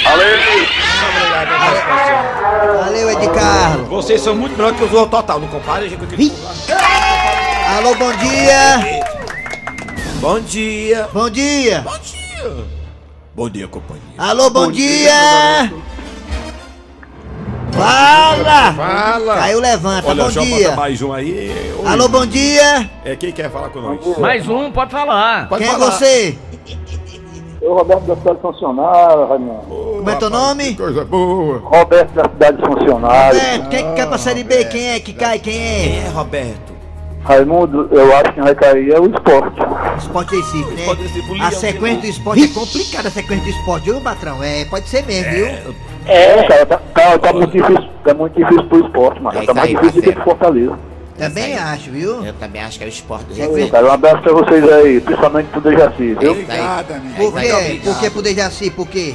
Valeu! 0.04 0.89
Valeu, 2.78 3.10
Ed 3.10 3.28
Carlos. 3.30 3.88
Vocês 3.88 4.20
são 4.20 4.34
muito 4.34 4.56
melhores 4.56 4.76
que 4.78 4.84
os 4.84 4.92
outros 4.92 5.10
total, 5.10 5.40
não 5.40 5.48
compare 5.48 5.88
gente 5.88 5.98
com 5.98 6.04
aquele 6.04 6.32
Alô, 7.76 7.94
bom 7.94 8.12
dia. 8.16 9.00
Bom 10.20 10.40
dia. 10.40 11.08
Bom 11.12 11.30
dia. 11.30 11.80
Bom 11.82 11.98
dia. 11.98 12.80
Bom 13.34 13.48
dia, 13.48 13.68
companhia. 13.68 14.02
Alô, 14.18 14.50
bom, 14.50 14.70
dia. 14.70 15.72
Fala. 17.72 18.72
Fala. 18.74 19.34
Caiu, 19.36 19.60
levanta. 19.60 20.08
Olha, 20.08 20.24
bom 20.24 20.30
dia. 20.30 20.76
mais 20.76 21.00
um 21.00 21.12
aí. 21.12 21.72
Oi. 21.78 21.86
Alô, 21.86 22.08
bom 22.08 22.26
dia. 22.26 22.90
É 23.04 23.16
quem 23.16 23.32
quer 23.32 23.50
falar 23.50 23.70
com 23.70 23.80
nós? 23.80 24.18
Mais 24.18 24.46
um, 24.48 24.70
pode 24.70 24.90
falar. 24.90 25.48
Pode 25.48 25.64
Quem 25.64 25.72
é 25.72 25.78
falar. 25.78 25.90
você? 25.92 26.38
Eu, 27.60 27.74
Roberto 27.74 28.02
da 28.04 28.16
cidade 28.16 28.40
funcionária, 28.40 29.26
Raimundo. 29.26 29.60
Como 29.68 30.10
é 30.10 30.14
teu 30.16 30.30
nome? 30.30 30.64
que 30.64 30.76
Coisa 30.76 31.04
boa. 31.04 31.58
Roberto 31.58 32.10
da 32.12 32.24
cidade 32.24 32.62
funcionária. 32.64 33.38
Roberto, 33.38 33.68
quem 33.68 33.78
é 33.80 33.82
que 33.90 33.96
cai 33.96 34.06
pra 34.06 34.18
Série 34.18 34.44
B? 34.44 34.64
Quem 34.64 34.88
é 34.88 35.00
que 35.00 35.12
cai? 35.12 35.38
Quem 35.38 35.54
é? 35.58 36.06
é, 36.06 36.08
Roberto? 36.08 36.70
Raimundo, 37.22 37.86
eu 37.92 38.14
acho 38.16 38.24
que 38.24 38.32
quem 38.32 38.42
vai 38.44 38.54
cair 38.54 38.92
é 38.92 38.98
o 38.98 39.04
esporte. 39.10 39.60
Esporte 39.98 40.36
Recife, 40.36 40.70
né? 40.70 40.80
Esporte 40.80 41.02
Recife, 41.02 41.42
A 41.42 41.50
sequência 41.50 42.00
do 42.00 42.06
esporte 42.06 42.44
é 42.44 42.48
complicada, 42.48 43.08
a 43.08 43.10
sequência 43.10 43.44
do 43.44 43.50
esporte, 43.50 43.84
viu, 43.84 44.00
patrão? 44.00 44.42
É, 44.42 44.64
pode 44.64 44.88
ser 44.88 45.04
mesmo, 45.04 45.30
viu? 45.30 45.74
É, 46.06 46.42
cara, 46.44 46.64
tá, 46.64 46.80
tá, 46.94 47.18
tá 47.18 47.32
muito 47.34 47.52
difícil, 47.52 47.88
tá 48.02 48.14
muito 48.14 48.34
difícil 48.34 48.64
pro 48.64 48.86
esporte, 48.86 49.20
mano. 49.22 49.36
Vai 49.36 49.46
Tá 49.46 49.52
mais 49.52 49.66
cair, 49.66 49.76
difícil 49.82 50.00
do 50.00 50.04
que 50.08 50.12
pro 50.14 50.24
Fortaleza. 50.24 50.78
Também 51.20 51.58
acho, 51.58 51.90
viu? 51.90 52.24
Eu 52.24 52.32
também 52.32 52.62
acho 52.62 52.78
que 52.78 52.84
é 52.84 52.86
o 52.86 52.88
esporte 52.88 53.26
do 53.26 53.34
Recife. 53.34 53.70
Cara, 53.70 53.86
um 53.86 53.92
abraço 53.92 54.22
pra 54.22 54.32
vocês 54.32 54.72
aí, 54.72 55.00
principalmente 55.00 55.46
pro 55.48 55.60
Dejaci, 55.60 56.16
viu? 56.18 56.32
Obrigado, 56.32 56.92
amigo. 56.92 57.14
Por 57.16 57.40
quê? 57.40 57.80
Por 57.84 58.00
que 58.00 58.10
pro 58.10 58.22
Dejaci? 58.22 58.70
Por 58.70 58.88
quê? 58.88 59.14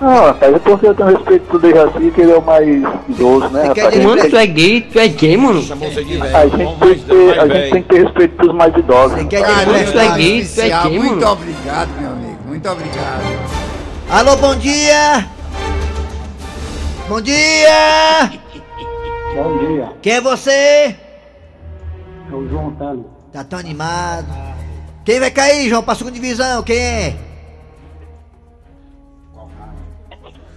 Não, 0.00 0.26
rapaz, 0.26 0.52
é 0.52 0.58
porque 0.58 0.86
eu 0.88 0.94
tenho 0.96 1.16
respeito 1.16 1.46
pro 1.46 1.58
Dejaci, 1.60 2.10
que 2.12 2.20
ele 2.22 2.32
é 2.32 2.36
o 2.36 2.42
mais 2.42 2.66
idoso, 3.08 3.48
né, 3.50 3.68
rapaz? 3.68 3.86
A 3.86 4.00
gente 4.00 4.36
é 4.36 4.46
gay, 4.46 4.80
tu 4.80 4.98
é 4.98 5.06
gay, 5.06 5.36
mano. 5.36 5.60
A 5.60 5.62
gente 5.62 6.76
tem 6.80 6.94
que 6.94 7.04
ter, 7.04 7.38
a 7.38 7.46
gente 7.46 7.70
tem 7.70 7.82
que 7.82 7.88
ter 7.88 8.02
respeito 8.02 8.34
pros 8.34 8.52
mais 8.52 8.76
idosos. 8.76 9.18
Você 9.18 9.24
quer 9.26 9.44
dizer 9.44 9.64
tu 9.64 9.70
é 9.70 9.82
especial, 9.82 10.16
gay, 10.16 10.44
tu 10.44 10.60
é 10.60 10.68
gay, 10.68 10.98
Muito 10.98 11.14
mano. 11.14 11.32
obrigado, 11.32 12.00
meu 12.00 12.10
amigo. 12.10 12.38
Muito 12.48 12.68
obrigado. 12.68 13.22
Alô, 14.10 14.36
bom 14.36 14.56
dia! 14.56 15.26
Bom 17.08 17.20
dia! 17.20 18.32
Bom 19.34 19.58
dia, 19.58 19.88
Quem 20.02 20.14
é 20.14 20.20
você? 20.20 20.96
É 22.32 22.36
o 22.36 22.48
João 22.48 22.68
Antônio. 22.68 23.06
Tá 23.32 23.44
tão 23.44 23.58
animado. 23.58 24.26
Quem 25.04 25.20
vai 25.20 25.30
cair, 25.30 25.68
João, 25.68 25.82
pra 25.82 25.94
segunda 25.94 26.14
divisão? 26.14 26.62
Quem 26.62 26.78
é? 26.78 27.16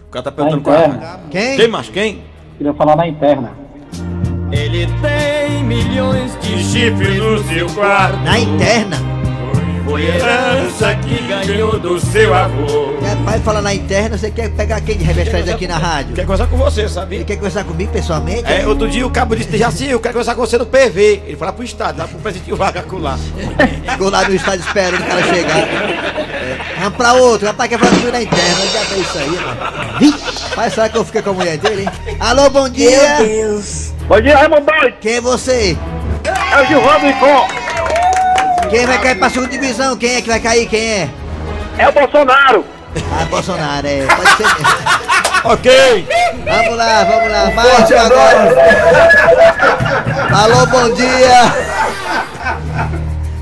O 0.07 0.09
cara 0.09 0.23
tá 0.23 0.31
perguntando 0.31 0.61
qual 0.61 0.75
é. 0.75 1.19
Quem? 1.29 1.57
Quem, 1.57 1.67
macho? 1.67 1.91
Quem? 1.91 2.23
Queria 2.57 2.73
falar 2.73 2.95
na 2.95 3.07
interna. 3.07 3.51
Ele 4.51 4.87
tem 5.01 5.63
milhões 5.63 6.39
de 6.39 6.63
chifres 6.63 7.17
no 7.17 7.43
seu 7.43 7.69
quarto. 7.73 8.17
Na 8.19 8.39
interna. 8.39 8.97
Foi 9.85 10.03
herança 10.03 10.95
que 10.95 11.21
ganhou 11.27 11.79
do 11.79 11.99
seu 11.99 12.33
avô. 12.33 12.95
Quer 12.99 13.15
pai 13.23 13.39
falar 13.39 13.61
na 13.61 13.71
interna, 13.71 14.17
você 14.17 14.31
quer 14.31 14.49
pegar 14.49 14.81
quem 14.81 14.97
de 14.97 15.03
revestagem 15.03 15.53
aqui 15.53 15.67
na 15.67 15.77
rádio? 15.77 16.15
Quer 16.15 16.23
conversar 16.23 16.47
com 16.47 16.57
você, 16.57 16.81
Ele 16.81 16.89
sabe? 16.89 17.23
quer 17.23 17.35
conversar 17.35 17.63
comigo 17.63 17.91
pessoalmente? 17.91 18.51
É, 18.51 18.65
outro 18.67 18.89
dia 18.89 19.05
o 19.05 19.11
cabo 19.11 19.35
disse, 19.35 19.55
já 19.55 19.69
sim, 19.69 19.85
eu 19.85 19.99
quero 19.99 20.13
conversar 20.15 20.33
com 20.33 20.41
você 20.41 20.57
no 20.57 20.65
PV. 20.65 21.21
Ele 21.27 21.35
foi 21.37 21.45
lá 21.45 21.53
pro 21.53 21.63
estado, 21.63 21.99
lá 21.99 22.07
pro 22.07 22.17
presidente 22.17 22.51
Vaga 22.53 22.83
lá. 22.93 23.19
Ficou 23.91 24.09
lá 24.09 24.27
no 24.27 24.33
estádio 24.33 24.65
esperando 24.65 25.01
o 25.03 25.05
cara 25.05 25.23
chegar. 25.23 25.57
É, 25.59 26.57
Vamos 26.79 26.97
pra 26.97 27.13
outro, 27.13 27.45
rapaz 27.45 27.69
quer 27.69 27.77
falar 27.77 27.91
comigo 27.91 28.11
na 28.11 28.23
interna. 28.23 28.65
Já 28.73 28.79
é 28.79 28.99
isso 28.99 29.17
aí, 29.19 29.29
mano. 29.29 30.25
Mas 30.57 30.73
será 30.73 30.89
que 30.89 30.97
eu 30.97 31.05
fiquei 31.05 31.21
com 31.21 31.29
a 31.29 31.33
mulher 31.33 31.57
dele, 31.59 31.83
hein? 31.83 32.15
Alô, 32.19 32.49
bom 32.49 32.67
dia! 32.67 33.17
Bom 34.07 34.19
dia, 34.19 34.35
Raimundo. 34.35 34.65
Quem 34.99 35.13
é 35.17 35.21
você? 35.21 35.77
É 36.23 36.61
o 36.61 36.65
Gilvando 36.65 37.07
Icon. 37.07 37.64
Quem 38.69 38.85
vai 38.85 39.01
cair 39.01 39.17
pra 39.17 39.29
segunda 39.29 39.51
divisão? 39.51 39.95
Quem 39.95 40.15
é 40.15 40.21
que 40.21 40.27
vai 40.29 40.39
cair? 40.39 40.67
Quem 40.67 40.79
é? 40.81 41.09
É 41.77 41.87
o 41.87 41.91
Bolsonaro. 41.91 42.65
Ah, 43.11 43.25
Bolsonaro, 43.25 43.87
é. 43.87 44.05
Pode 44.05 44.29
ser 44.37 44.43
mesmo. 44.43 44.65
ok! 45.51 46.07
Vamos 46.45 46.77
lá, 46.77 47.03
vamos 47.03 47.31
lá. 47.31 47.45
Um 47.45 47.59
agora. 47.99 48.55
Alô, 50.31 50.65
bom 50.67 50.93
dia. 50.93 51.53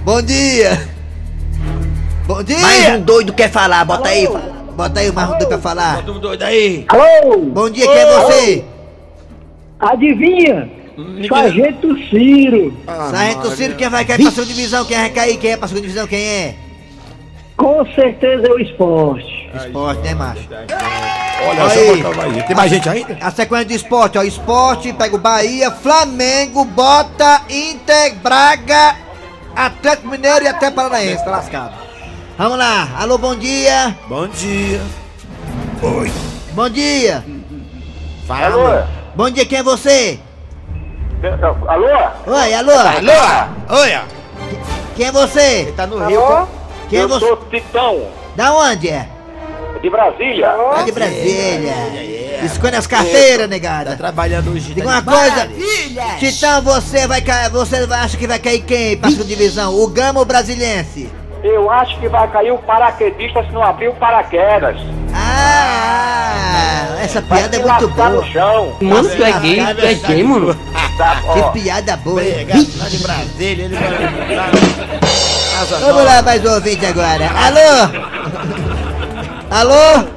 Bom 0.03 0.21
dia. 0.21 0.87
Bom 2.25 2.43
dia. 2.43 2.59
Mais 2.59 2.89
um 2.95 3.01
doido 3.01 3.33
quer 3.33 3.49
falar, 3.49 3.85
bota 3.85 4.09
aí. 4.09 4.27
Bota 4.75 4.99
aí 4.99 5.09
o 5.09 5.13
mais 5.13 5.29
um 5.29 5.31
doido 5.33 5.47
pra 5.47 5.57
falar. 5.59 5.95
Todo 5.97 6.13
mundo 6.13 6.21
doido 6.21 6.43
aí. 6.43 6.85
Alô, 6.89 7.37
Bom 7.37 7.69
dia, 7.69 7.85
quem 7.85 7.97
é 7.97 8.19
você? 8.19 8.65
adivinha? 9.79 10.82
Ninguém... 10.97 11.27
Sargento 11.27 11.97
Ciro. 12.09 12.77
Sargento 12.85 13.51
Ciro, 13.51 13.75
quem 13.75 13.89
vai 13.89 14.05
cair 14.05 14.21
pra 14.21 14.31
segunda 14.31 14.53
divisão? 14.53 14.85
Quem 14.85 14.97
vai 14.97 15.09
cair? 15.09 15.37
Quem 15.37 15.51
é 15.51 15.57
pra 15.57 15.67
segunda 15.67 15.87
divisão? 15.87 16.07
Quem 16.07 16.19
é? 16.19 16.55
Com 17.57 17.85
certeza 17.93 18.47
é 18.47 18.51
o 18.51 18.59
esporte. 18.59 19.49
Esporte, 19.55 20.01
né, 20.01 20.15
macho? 20.15 20.47
Olha, 21.47 21.63
Aí. 21.65 22.01
só. 22.01 22.43
Tem 22.47 22.55
mais 22.55 22.71
gente 22.71 22.89
ainda? 22.89 23.17
A 23.21 23.31
sequência 23.31 23.65
do 23.65 23.73
esporte, 23.73 24.17
ó. 24.17 24.23
Esporte, 24.23 24.91
pega 24.93 25.15
o 25.15 25.19
Bahia, 25.19 25.69
Flamengo, 25.71 26.65
Bota, 26.65 27.43
Inter, 27.49 28.15
Braga, 28.15 28.95
Atlético 29.55 30.07
Mineiro 30.07 30.45
e 30.45 30.47
até 30.47 30.71
Paranaense, 30.71 31.23
tá 31.23 31.31
lascado. 31.31 31.75
Vamos 32.37 32.57
lá, 32.57 32.89
alô, 32.97 33.17
bom 33.19 33.35
dia. 33.35 33.95
Bom 34.07 34.27
dia. 34.27 34.81
Bom 36.53 36.69
dia. 36.69 37.23
Fala, 38.27 38.57
mano. 38.57 38.87
Bom 39.15 39.29
dia, 39.29 39.45
quem 39.45 39.59
é 39.59 39.63
você? 39.63 40.19
Alô? 41.23 41.87
Oi, 42.27 42.53
alô? 42.53 42.71
Alô? 42.73 43.79
Oi, 43.81 43.91
ó. 43.95 44.01
Quem 44.93 45.05
é 45.07 45.11
você? 45.11 45.73
Tá 45.75 45.87
no 45.87 46.05
Rio. 46.05 46.19
com- 46.21 46.47
Quem 46.89 46.99
é 46.99 47.03
Eu 47.03 47.07
você? 47.07 47.25
sou 47.25 47.37
Titão, 47.49 48.01
Da 48.35 48.51
onde 48.53 48.89
é? 48.89 49.07
de 49.81 49.89
Brasília. 49.89 50.53
É 50.79 50.83
de 50.83 50.91
Brasília. 50.91 51.73
Esconde 52.43 52.75
as 52.75 52.87
carteiras, 52.87 53.41
Tá 53.41 53.47
negada. 53.47 53.95
trabalhando 53.95 54.51
hoje. 54.51 54.73
Diga 54.73 54.83
tá 54.83 54.89
uma 54.89 55.01
coisa. 55.01 55.45
Brasília. 55.47 56.03
Titão, 56.19 56.61
você 56.61 57.07
vai 57.07 57.21
cair. 57.21 57.49
Você 57.51 57.75
acha 57.91 58.17
que 58.17 58.27
vai 58.27 58.39
cair 58.39 58.61
quem 58.61 58.97
pra 58.97 59.09
segunda 59.09 59.27
divisão? 59.29 59.73
O 59.75 59.87
Gama 59.87 60.19
ou 60.19 60.23
o 60.23 60.27
Brasiliense? 60.27 61.09
Eu 61.41 61.69
acho 61.71 61.97
que 62.01 62.07
vai 62.09 62.27
cair 62.31 62.51
o 62.51 62.57
paraquedista 62.57 63.43
se 63.45 63.51
não 63.53 63.63
abrir 63.63 63.87
o 63.89 63.93
paraquedas. 63.95 64.75
Ah, 65.13 66.97
essa 67.01 67.21
piada 67.21 67.55
é 67.55 67.59
muito 67.59 67.87
boa. 67.89 68.09
no 68.09 68.23
chão. 68.25 68.75
Mano, 68.81 69.09
tu 69.09 69.23
é 69.23 69.31
gay, 69.39 69.73
tu 69.75 69.85
é 69.85 69.93
gay, 69.93 70.23
mano. 70.23 70.57
Tá, 70.97 71.21
Que 71.33 71.39
ó. 71.39 71.49
piada 71.51 71.97
boa. 71.97 72.23
hein? 72.23 72.45
Pega, 72.45 72.53
lá 72.77 72.89
de 72.89 72.97
Brasília, 72.99 73.65
ele 73.65 73.75
vai. 73.75 74.51
Vamos 75.69 75.87
Nova. 75.87 76.03
lá, 76.03 76.21
mais 76.21 76.45
um 76.45 76.53
ouvinte 76.53 76.85
agora. 76.85 77.25
Alô? 77.31 77.89
Alô? 79.49 80.07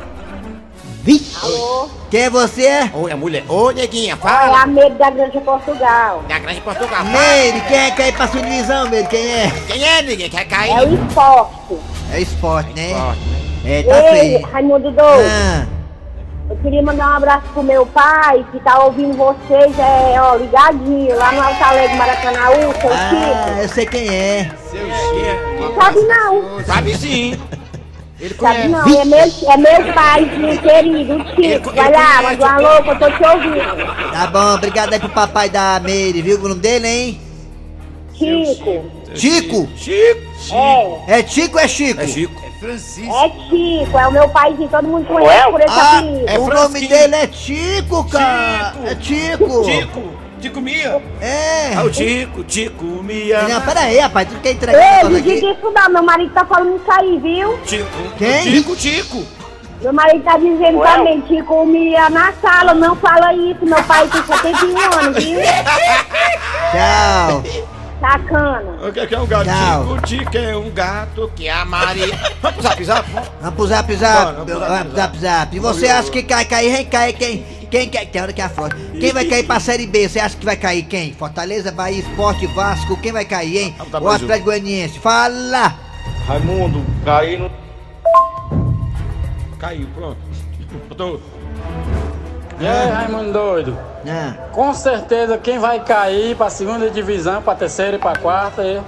Alô? 1.42 1.88
Quem 2.10 2.22
é 2.22 2.30
você? 2.30 2.90
Oi, 2.92 3.12
a 3.12 3.16
mulher. 3.16 3.44
Ô, 3.48 3.70
neguinha, 3.70 4.14
É 4.14 4.16
fala. 4.16 4.62
a 4.62 4.66
Meire 4.66 4.94
da 4.96 5.08
Grande 5.10 5.40
Portugal. 5.40 6.22
Da 6.28 6.38
Grande 6.38 6.60
Portugal. 6.60 6.88
fala. 7.04 7.04
Meire, 7.10 7.60
quem 7.62 7.78
é 7.78 7.90
que 7.90 7.96
quer 7.96 8.08
ir 8.08 8.12
pra 8.12 8.26
segunda 8.28 8.48
divisão, 8.50 8.88
Meire? 8.90 9.06
Quem 9.08 9.26
é? 9.26 9.52
Quem 9.66 9.82
é, 9.84 10.02
neguinha? 10.02 10.28
Quer 10.30 10.44
cair? 10.46 10.70
É 10.72 10.82
o 10.82 10.94
esporte. 10.94 11.76
É 12.12 12.20
esporte, 12.20 12.72
né? 12.74 12.90
Esporte. 12.90 13.20
É, 13.64 13.82
tá 13.82 13.96
Ei, 14.14 14.20
feio. 14.20 14.46
Raimundo 14.46 14.90
Doido. 14.90 15.28
Ah, 15.30 15.66
queria 16.66 16.82
mandar 16.82 17.12
um 17.12 17.16
abraço 17.18 17.46
pro 17.54 17.62
meu 17.62 17.86
pai, 17.86 18.44
que 18.50 18.58
tá 18.58 18.82
ouvindo 18.82 19.16
vocês, 19.16 19.78
é, 19.78 20.20
ó, 20.20 20.34
ligadinho, 20.34 21.16
lá 21.16 21.30
no 21.30 21.40
Alto 21.40 21.62
Alegre, 21.62 21.96
Maracanã, 21.96 22.40
seu 22.80 22.92
ah, 22.92 23.08
Chico. 23.08 23.60
eu 23.60 23.68
sei 23.68 23.86
quem 23.86 24.08
é. 24.08 24.50
Seu 24.68 24.80
Chico. 24.80 25.74
Sabe 25.80 26.00
não, 26.00 26.64
Sabe 26.64 26.96
sim. 26.96 27.38
Ele 28.18 28.34
sabe 28.34 28.62
conhece. 28.62 28.68
não, 28.68 29.00
é 29.00 29.04
meu, 29.04 29.52
é 29.52 29.56
meu 29.56 29.94
paizinho 29.94 30.58
querido, 30.60 31.14
o 31.14 31.36
Chico. 31.36 31.72
Vai 31.72 31.92
lá, 31.92 32.22
manda 32.22 32.44
um 32.44 32.48
alô 32.48 32.82
que 32.82 32.90
eu 32.90 32.98
tô 32.98 33.10
te 33.12 33.26
ouvindo. 33.26 34.12
Tá 34.12 34.26
bom, 34.26 34.54
obrigado 34.54 34.92
aí 34.92 34.98
pro 34.98 35.08
papai 35.10 35.48
da 35.48 35.78
Meire, 35.78 36.20
viu 36.20 36.36
o 36.40 36.48
nome 36.48 36.60
dele, 36.60 36.88
hein? 36.88 37.20
Chico, 38.12 38.90
Chico? 39.14 39.68
Chico. 39.76 41.04
é, 41.06 41.20
É 41.20 41.26
Chico 41.26 41.58
ou 41.58 41.62
é 41.62 41.68
Chico? 41.68 42.00
É 42.00 42.06
Chico. 42.08 42.45
É 42.56 42.58
Francisco. 42.58 43.14
é 43.14 43.28
Chico, 43.50 43.98
é 43.98 44.08
o 44.08 44.12
meu 44.12 44.28
paizinho, 44.30 44.68
todo 44.68 44.88
mundo 44.88 45.06
conhece 45.06 45.50
por 45.50 45.60
esse 45.60 45.70
Ah, 45.78 45.98
apelido. 45.98 46.24
é 46.28 46.38
o 46.38 46.46
nome 46.48 46.88
dele 46.88 47.14
é 47.14 47.28
Chico, 47.30 48.04
cara. 48.08 48.72
Chico. 48.72 48.86
É 48.86 48.96
Chico. 49.00 49.64
Chico. 49.64 50.02
Chico 50.40 50.60
Mia. 50.60 51.02
É. 51.20 51.74
É 51.74 51.80
o 51.82 51.92
Chico, 51.92 52.44
Chico 52.48 52.84
Mia. 52.84 53.42
Não, 53.42 53.60
pera 53.60 53.80
aí, 53.80 53.98
rapaz, 53.98 54.28
tu 54.28 54.36
quer 54.40 54.52
entregar 54.52 54.98
Ei, 54.98 55.02
não 55.04 55.20
diga 55.20 55.50
isso 55.52 55.70
não, 55.70 55.90
meu 55.90 56.02
marido 56.02 56.32
tá 56.32 56.44
falando 56.44 56.76
isso 56.76 56.90
aí, 56.92 57.18
viu? 57.18 57.58
Chico. 57.64 57.88
Quem? 58.18 58.42
Chico, 58.42 58.76
Chico. 58.76 59.24
Meu 59.82 59.92
marido 59.92 60.24
tá 60.24 60.38
dizendo 60.38 60.78
Ué? 60.78 60.94
também, 60.94 61.22
Chico, 61.28 61.66
me 61.66 61.92
na 62.10 62.32
sala, 62.40 62.72
não 62.74 62.96
fala 62.96 63.34
isso, 63.34 63.64
meu 63.64 63.82
pai 63.84 64.08
tem 64.08 64.22
71 64.24 64.76
anos, 65.00 65.22
viu? 65.24 65.40
Tchau. 66.72 67.42
O 67.96 68.00
Sacana. 68.00 68.92
que 68.92 69.00
é 69.00 69.06
que 69.06 69.14
é 69.14 69.20
um 69.20 69.26
gato? 69.26 69.44
Tchau. 69.46 69.98
Chico 70.06 70.36
é 70.36 70.56
um 70.56 70.70
gato 70.70 71.32
que 71.34 71.48
a 71.48 71.64
Maria. 71.64 72.14
Vamos 72.42 72.56
pro 72.58 72.62
zap 72.62 72.84
zap? 72.84 73.10
Vamos. 73.40 73.54
Pro 73.54 73.66
zap 73.66 73.94
zap. 73.96 74.24
Bora, 74.24 74.44
vamos 74.44 74.52
pro 74.52 74.68
zap, 74.68 74.90
zap 74.96 75.18
zap. 75.18 75.56
E 75.56 75.58
você 75.58 75.88
acha 75.88 76.10
que 76.10 76.22
cai, 76.22 76.44
cair? 76.44 76.76
Quem 76.76 76.86
cai? 76.86 77.12
Quem? 77.14 77.46
Quem 77.70 77.88
quer? 77.88 78.06
Tem 78.06 78.22
hora 78.22 78.32
que 78.32 78.40
é 78.40 78.44
a 78.44 78.48
Flórida. 78.48 78.98
Quem 78.98 79.12
vai 79.12 79.24
cair 79.24 79.44
pra 79.46 79.58
Série 79.58 79.86
B? 79.86 80.08
Você 80.08 80.20
acha 80.20 80.36
que 80.36 80.44
vai 80.44 80.56
cair 80.56 80.82
quem? 80.84 81.12
Fortaleza, 81.14 81.72
Bahia, 81.72 82.00
Esporte, 82.00 82.46
Vasco. 82.48 82.96
Quem 83.00 83.12
vai 83.12 83.24
cair, 83.24 83.58
hein? 83.58 83.74
Tá, 83.90 83.98
O. 83.98 84.08
Atlético 84.08 84.44
Goianiense. 84.46 84.98
Fala! 84.98 85.74
Raimundo, 86.26 86.84
caindo. 87.04 87.50
Caiu, 89.58 89.88
pronto. 89.94 90.18
Botou. 90.88 91.20
E 92.58 92.66
aí, 92.66 92.90
Raimundo 92.90 93.32
doido? 93.32 93.78
Ah, 94.08 94.32
Com 94.52 94.72
certeza 94.72 95.36
quem 95.36 95.58
vai 95.58 95.80
cair 95.80 96.34
pra 96.36 96.48
segunda 96.48 96.88
divisão, 96.88 97.42
pra 97.42 97.54
terceira 97.54 97.96
e 97.96 97.98
pra 97.98 98.14
quarta 98.16 98.62
é, 98.62 98.80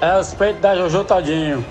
é 0.00 0.18
os 0.18 0.32
peitos 0.34 0.60
da 0.60 0.74
Jojo 0.76 1.04
Todinho. 1.04 1.64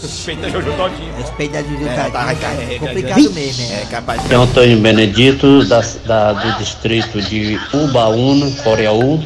Suspeita 0.00 0.50
Jojo 0.50 0.72
Todinho. 0.72 1.14
respeito 1.16 1.52
da 1.52 1.62
Juju 1.62 1.86
É, 1.88 1.94
tá, 1.94 2.10
Tadinho. 2.10 2.40
carrega, 2.40 2.78
complicado 2.80 3.30
mesmo, 3.32 3.64
É 3.64 3.68
né? 3.76 3.86
capaz 3.88 4.22
de 4.24 4.32
é 4.34 4.36
Antônio 4.36 4.80
Benedito, 4.80 5.64
da, 5.68 5.80
da- 6.04 6.32
do 6.32 6.58
distrito 6.58 7.22
de 7.22 7.60
Ubaúna, 7.72 8.50
Coreaú. 8.64 9.22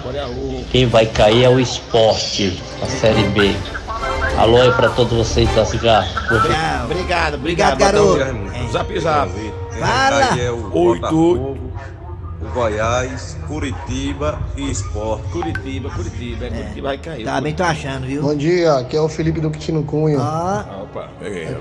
Quem 0.71 0.87
vai 0.87 1.07
cair 1.07 1.45
é 1.45 1.49
o 1.49 1.59
esporte, 1.59 2.63
a 2.83 2.87
Série 2.87 3.23
B. 3.29 3.55
Alô 4.37 4.61
aí 4.61 4.71
pra 4.73 4.91
todos 4.91 5.17
vocês 5.17 5.49
das 5.55 5.73
garras. 5.77 6.11
Tchau. 6.13 6.37
Obrigado, 6.37 6.85
obrigado. 6.85 7.35
Obrigado, 7.37 7.79
garoto. 7.79 8.71
Zap 8.71 9.01
zap. 9.01 9.31
Fala! 9.79 10.37
Oito. 10.73 11.57
Goiás, 12.53 13.37
Curitiba 13.47 14.39
e 14.57 14.71
Esporte. 14.71 15.29
Curitiba, 15.31 15.91
Curitiba. 15.91 16.47
É, 16.47 16.51
Curitiba 16.51 16.89
vai 16.89 16.99
cair. 16.99 17.25
Também 17.25 17.55
tô 17.55 17.63
achando, 17.63 18.07
viu? 18.07 18.23
Bom 18.23 18.35
dia, 18.35 18.75
aqui 18.75 18.97
é 18.97 19.01
o 19.01 19.09
Felipe 19.09 19.41
do 19.41 19.51
Quitino 19.51 19.83
Cunha. 19.83 20.19
Ó, 20.19 20.83
Opa. 20.85 21.09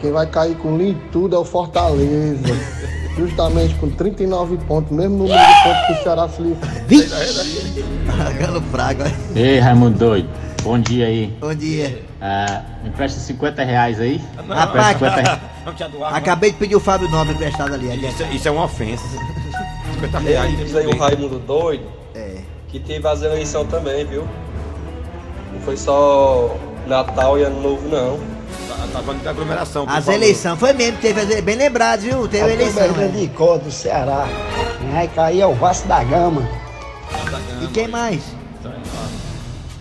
Quem 0.01 0.11
vai 0.11 0.27
cair 0.27 0.55
com 0.57 0.79
e 0.81 0.93
tudo 1.11 1.35
é 1.35 1.39
o 1.39 1.45
Fortaleza. 1.45 2.53
Justamente 3.17 3.75
com 3.75 3.89
39 3.89 4.57
pontos, 4.67 4.91
mesmo 4.91 5.17
número 5.17 5.37
de 5.39 5.63
pontos 5.63 5.87
que 5.87 5.93
o 5.93 6.03
Ceará 6.03 6.27
se 6.27 6.41
livra. 6.41 6.67
Galo 8.39 8.61
Fraga. 8.63 9.05
Ei, 9.33 9.59
Raimundo 9.59 9.97
doido. 9.97 10.29
Bom 10.63 10.79
dia 10.79 11.07
aí. 11.07 11.27
Bom 11.39 11.53
dia. 11.53 12.01
Ah, 12.19 12.63
me 12.83 12.89
empresta 12.89 13.19
50 13.19 13.63
reais 13.63 13.99
aí? 14.01 14.21
Rapaz, 14.47 14.97
50 14.97 15.21
reais. 15.21 15.54
Acabei 16.11 16.51
de 16.51 16.57
pedir 16.57 16.75
o 16.75 16.79
Fábio 16.79 17.09
Nobre 17.09 17.33
emprestado 17.33 17.73
ali. 17.73 17.91
ali. 17.91 18.07
Isso, 18.07 18.23
é- 18.23 18.29
isso 18.33 18.47
é 18.47 18.51
uma 18.51 18.65
ofensa. 18.65 19.03
50 19.95 20.19
reais. 20.19 20.55
Temos 20.57 20.75
aí 20.75 20.87
o 20.87 20.97
Raimundo 20.97 21.39
doido, 21.39 21.85
É. 22.13 22.37
que 22.67 22.79
teve 22.79 23.07
as 23.07 23.21
eleições 23.21 23.67
também, 23.69 24.05
viu? 24.05 24.27
Não 25.53 25.61
foi 25.61 25.77
só 25.77 26.55
Natal 26.87 27.37
e 27.39 27.43
Ano 27.43 27.61
Novo, 27.61 27.87
não. 27.87 28.19
Tá, 28.67 28.75
tá 28.93 28.99
falando 29.01 29.21
de 29.21 29.27
aglomeração. 29.27 29.83
As 29.83 29.95
por 29.95 30.01
favor. 30.03 30.13
eleições 30.13 30.59
foi 30.59 30.73
mesmo, 30.73 30.97
teve 30.99 31.41
bem 31.41 31.55
lembrado, 31.55 32.01
viu? 32.01 32.27
Teve 32.27 32.53
eleição. 32.53 32.87
né? 32.93 33.07
de 33.07 33.23
Icó, 33.23 33.57
do 33.57 33.71
Ceará. 33.71 34.27
Cair 35.15 35.41
é 35.41 35.45
o 35.47 35.53
Vasco 35.53 35.87
da 35.87 36.03
Gama. 36.03 36.47
E 37.61 37.67
quem 37.67 37.87
mais? 37.87 38.21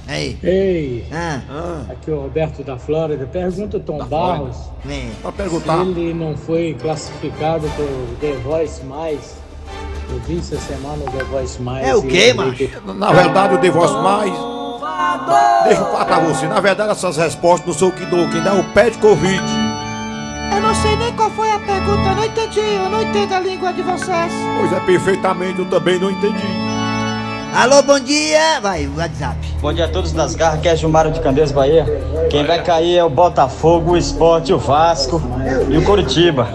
Aí. 0.07 0.39
Ei, 0.43 1.07
Ah, 1.13 1.81
aqui 1.91 2.11
é 2.11 2.15
o 2.15 2.21
Roberto 2.23 2.63
da 2.63 2.77
Flórida. 2.79 3.25
Pergunta 3.27 3.81
Tom 3.81 4.05
Barros 4.05 4.57
vem. 4.85 5.11
Pode 5.23 5.37
se 5.37 5.43
perguntar. 5.43 5.81
ele 5.81 6.13
não 6.15 6.37
foi 6.37 6.77
classificado 6.81 7.67
pro 7.71 7.87
The 8.21 8.33
Voice 8.43 8.85
Mais. 8.85 9.37
Eu 10.11 10.19
vi 10.21 10.39
essa 10.39 10.59
semana 10.59 10.99
o 11.07 11.11
The 11.11 11.25
Voice 11.25 11.61
Mais. 11.63 11.89
É 11.89 11.95
o 11.97 12.03
quê, 12.03 12.35
macho? 12.35 12.53
que- 12.53 12.71
Na 12.95 13.13
verdade, 13.13 13.55
eu 13.55 13.61
divórcio 13.61 14.03
mais. 14.03 14.31
Deixa 15.65 15.81
eu 15.81 15.87
falar 15.87 16.05
pra 16.05 16.19
você. 16.19 16.47
Na 16.47 16.61
verdade, 16.61 16.91
essas 16.91 17.17
respostas 17.17 17.67
não 17.67 17.75
sou 17.75 17.89
o 17.89 17.93
que 17.93 18.05
dou. 18.05 18.29
Quem 18.29 18.43
dá 18.43 18.55
é 18.55 18.61
o 18.61 18.65
pé 18.75 18.91
de 18.91 18.99
Covid. 18.99 19.43
Eu 20.55 20.61
não 20.61 20.75
sei 20.75 20.97
nem 20.97 21.13
qual 21.17 21.31
foi 21.31 21.51
a 21.51 21.59
pergunta, 21.59 22.09
eu 22.11 22.15
não 22.17 22.25
entendi, 22.25 22.61
eu 22.61 22.89
não 22.91 23.03
entendo 23.03 23.33
a 23.33 23.41
língua 23.41 23.73
de 23.73 23.83
vocês. 23.83 24.33
Pois 24.59 24.73
é, 24.73 24.81
perfeitamente, 24.81 25.59
eu 25.59 25.65
também 25.65 25.99
não 25.99 26.11
entendi. 26.11 26.47
Alô, 27.55 27.81
bom 27.83 28.01
dia. 28.01 28.61
Vai, 28.61 28.85
o 28.87 28.97
WhatsApp. 28.97 29.37
Bom 29.61 29.73
dia 29.73 29.85
a 29.85 29.89
todos 29.89 30.13
das 30.13 30.35
garras, 30.35 30.61
que 30.61 30.69
é 30.69 30.75
Gilmário 30.75 31.13
de 31.13 31.21
Candeias, 31.21 31.53
Bahia. 31.53 31.87
Quem 32.29 32.45
vai 32.45 32.61
cair 32.65 32.97
é 32.97 33.05
o 33.05 33.09
Botafogo, 33.09 33.93
o 33.93 33.97
Esporte, 33.97 34.53
o 34.53 34.59
Vasco 34.59 35.23
e 35.71 35.79
o 35.79 35.85
Curitiba. 35.85 36.49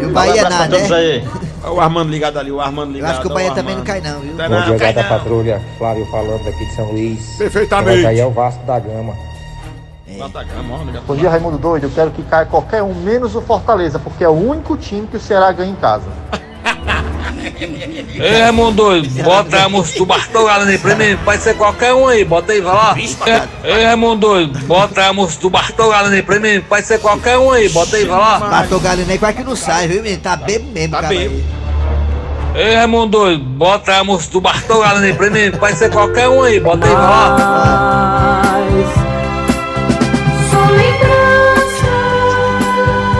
E 0.00 0.06
o 0.06 0.12
Bahia 0.12 0.44
Um 0.44 0.50
nada, 0.50 0.76
todos 0.76 0.90
né? 0.90 0.96
aí. 0.96 1.28
Olha 1.62 1.72
O 1.72 1.80
Armando 1.80 2.10
ligado 2.10 2.36
ali, 2.36 2.50
o 2.50 2.60
Armando 2.60 2.90
Eu 2.90 2.94
ligado. 2.94 3.12
acho 3.12 3.20
que 3.20 3.26
o 3.28 3.30
Bahia 3.30 3.52
também 3.52 3.76
não 3.76 3.84
cai 3.84 4.00
não, 4.00 4.18
viu? 4.18 4.34
Tá 4.36 4.48
não, 4.48 4.76
cai 4.76 4.92
não. 4.92 5.04
Patrulha, 5.04 5.62
Flávio 5.78 6.06
falando 6.10 6.44
daqui 6.44 6.66
de 6.66 6.74
São 6.74 6.90
Luís. 6.90 7.36
Perfeitamente. 7.38 8.18
é 8.18 8.26
o 8.26 8.30
Vasco 8.32 8.66
da 8.66 8.80
Gama. 8.80 9.14
Ligado. 10.08 11.02
Bom 11.06 11.14
dia, 11.14 11.30
Raimundo 11.30 11.58
Doido. 11.58 11.84
Eu 11.84 11.90
quero 11.90 12.10
que 12.10 12.22
caia 12.24 12.44
qualquer 12.44 12.82
um, 12.82 12.92
menos 12.92 13.36
o 13.36 13.40
Fortaleza, 13.40 14.00
porque 14.00 14.24
é 14.24 14.28
o 14.28 14.32
único 14.32 14.76
time 14.76 15.06
que 15.06 15.16
o 15.16 15.20
Ceará 15.20 15.52
ganha 15.52 15.70
em 15.70 15.76
casa. 15.76 16.04
Ei, 17.60 18.40
Raimundo 18.40 18.72
doido, 18.72 19.22
bota 19.22 19.64
a 19.64 19.68
moça 19.68 19.96
do 19.98 20.04
Bartolada 20.06 20.64
aí 20.68 20.78
pra 20.78 20.94
mim, 20.96 21.16
pode 21.24 21.42
ser 21.42 21.54
qualquer 21.56 21.92
um 21.94 22.08
aí, 22.08 22.24
bota 22.24 22.52
aí, 22.52 22.60
vai 22.60 22.74
lá. 22.74 22.94
Ei, 23.62 23.84
Raimundo 23.84 24.16
doido, 24.26 24.58
bota 24.66 25.06
a 25.06 25.12
moça 25.12 25.40
do 25.40 25.50
Bartolada 25.50 26.08
aí 26.10 26.22
pra 26.22 26.40
mim, 26.40 26.60
pode 26.62 26.86
ser 26.86 26.98
qualquer 27.00 27.38
um 27.38 27.50
aí, 27.50 27.68
bota 27.68 27.96
aí, 27.96 28.04
vai 28.04 28.18
lá. 28.18 28.66
Galinho 28.82 29.10
aí, 29.10 29.18
quase 29.18 29.36
que 29.36 29.44
não 29.44 29.56
sai, 29.56 29.86
viu, 29.88 30.02
menino? 30.02 30.20
Tá 30.20 30.36
bebo 30.36 30.70
mesmo, 30.72 30.90
Tá 30.90 31.02
cara. 31.02 31.14
bebo. 31.14 31.34
aí. 31.34 31.44
Ei, 32.56 32.74
Raimundo 32.74 33.18
doido, 33.18 33.44
bota 33.44 33.94
a 33.96 34.04
moça 34.04 34.30
do 34.30 34.40
Bartolada 34.40 35.00
aí 35.00 35.12
pra 35.14 35.30
mim, 35.30 35.50
pode 35.52 35.76
ser 35.78 35.90
qualquer 35.90 36.28
um 36.28 36.42
aí, 36.42 36.58
bota 36.60 36.86
aí, 36.86 36.92
vai 36.92 37.02
lá. 37.02 38.54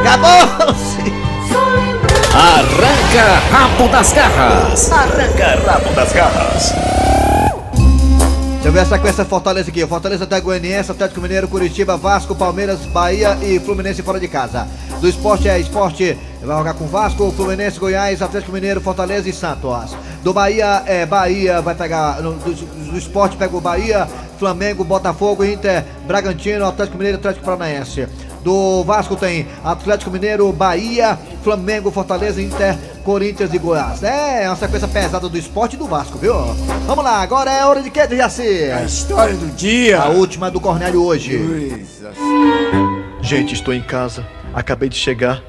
Acabou-se! 0.01 1.13
Arranca 2.35 3.04
rabo 3.23 3.89
das 3.89 4.13
garras. 4.13 4.91
Arranca 4.93 5.61
rabo 5.67 5.93
das 5.95 6.13
garras. 6.13 6.73
Deixa 8.55 8.69
eu 8.69 8.73
ver 8.73 8.81
a 8.81 8.87
sequência 8.87 9.25
Fortaleza 9.27 9.69
aqui. 9.71 9.87
Fortaleza 9.87 10.25
até 10.25 10.41
Goianiense, 10.41 10.91
Atlético 10.91 11.21
Mineiro, 11.21 11.47
Curitiba, 11.47 11.97
Vasco, 11.99 12.35
Palmeiras, 12.35 12.81
Bahia 12.87 13.37
e 13.43 13.61
Fluminense 13.61 14.03
fora 14.03 14.19
de 14.19 14.27
casa. 14.27 14.67
Do 15.01 15.09
esporte 15.09 15.49
é 15.49 15.59
esporte, 15.59 16.17
vai 16.43 16.57
jogar 16.57 16.73
com 16.73 16.87
Vasco, 16.87 17.31
Fluminense, 17.37 17.79
Goiás, 17.79 18.23
Atlético 18.23 18.53
Mineiro, 18.53 18.81
Fortaleza 18.81 19.29
e 19.29 19.33
Santos. 19.35 19.95
Do 20.23 20.33
Bahia 20.33 20.83
é 20.87 21.05
Bahia, 21.05 21.61
vai 21.61 21.75
pegar. 21.75 22.23
no- 22.23 22.33
Do, 22.33 22.55
do 22.55 22.97
esporte 22.97 23.37
pega 23.37 23.55
o 23.55 23.61
Bahia, 23.61 24.09
Flamengo, 24.39 24.83
Botafogo, 24.83 25.45
Inter, 25.45 25.85
Bragantino, 26.07 26.67
Atlético 26.67 26.97
Mineiro, 26.97 27.19
Atlético 27.19 27.45
Paranaense. 27.45 28.09
Do 28.43 28.83
Vasco 28.85 29.15
tem 29.17 29.47
Atlético 29.63 30.11
Mineiro, 30.11 30.51
Bahia, 30.53 31.19
Flamengo, 31.43 31.91
Fortaleza, 31.91 32.41
Inter, 32.41 32.77
Corinthians 33.05 33.53
e 33.53 33.59
Goiás. 33.59 34.03
É, 34.03 34.45
é 34.45 34.49
uma 34.49 34.57
sequência 34.57 34.89
pesada 34.89 35.29
do 35.29 35.37
esporte 35.39 35.75
e 35.75 35.77
do 35.79 35.87
Vasco, 35.87 36.19
viu? 36.19 36.35
Vamos 36.87 37.05
lá, 37.05 37.21
agora 37.21 37.51
é 37.53 37.65
hora 37.65 37.83
de 37.83 37.91
quê, 37.91 38.01
Jaci? 38.17 38.71
A 38.73 38.83
história 38.83 39.35
do 39.35 39.47
dia. 39.55 40.01
A 40.01 40.09
última 40.09 40.51
do 40.51 40.61
Cornélio 40.61 41.03
hoje. 41.05 41.39
Gente, 43.21 43.55
estou 43.55 43.73
em 43.75 43.83
casa, 43.83 44.27
acabei 44.53 44.89
de 44.89 44.97
chegar. 44.97 45.43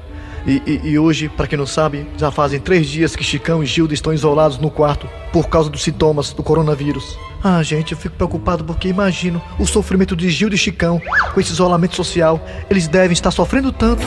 E, 0.46 0.62
e- 0.64 0.80
e 0.90 0.98
hoje, 0.98 1.28
pra 1.28 1.46
quem 1.46 1.58
não 1.58 1.66
sabe, 1.66 2.06
já 2.16 2.30
fazem 2.30 2.60
três 2.60 2.86
dias 2.86 3.16
que 3.16 3.24
Chicão 3.24 3.62
e 3.64 3.66
Gilda 3.66 3.92
estão 3.94 4.12
isolados 4.12 4.58
no 4.58 4.70
quarto 4.70 5.08
por 5.32 5.48
causa 5.48 5.68
dos 5.68 5.82
sintomas 5.82 6.32
do 6.32 6.40
coronavírus. 6.42 7.18
Ah, 7.42 7.60
gente, 7.64 7.92
eu 7.92 7.98
fico 7.98 8.14
preocupado 8.14 8.62
porque 8.64 8.86
imagino 8.88 9.42
o 9.58 9.66
sofrimento 9.66 10.14
de 10.14 10.30
Gilda 10.30 10.54
e 10.54 10.58
Chicão 10.58 11.00
com 11.34 11.40
esse 11.40 11.50
isolamento 11.52 11.96
social. 11.96 12.40
Eles 12.70 12.86
devem 12.86 13.12
estar 13.12 13.32
sofrendo 13.32 13.72
tanto. 13.72 14.02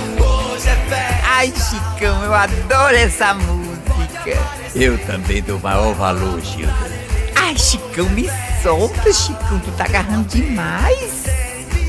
Ai, 1.39 1.53
Chicão, 1.55 2.21
eu 2.21 2.33
adoro 2.33 2.97
essa 2.97 3.33
música. 3.33 4.37
Eu 4.75 4.97
também 5.05 5.41
dou 5.41 5.57
maior 5.57 5.93
valor, 5.93 6.37
Gilda. 6.41 6.73
Ai, 7.33 7.57
Chicão, 7.57 8.09
me 8.09 8.29
solta, 8.61 9.13
Chicão, 9.13 9.57
tu 9.59 9.71
tá 9.71 9.85
agarrando 9.85 10.27
demais. 10.27 11.23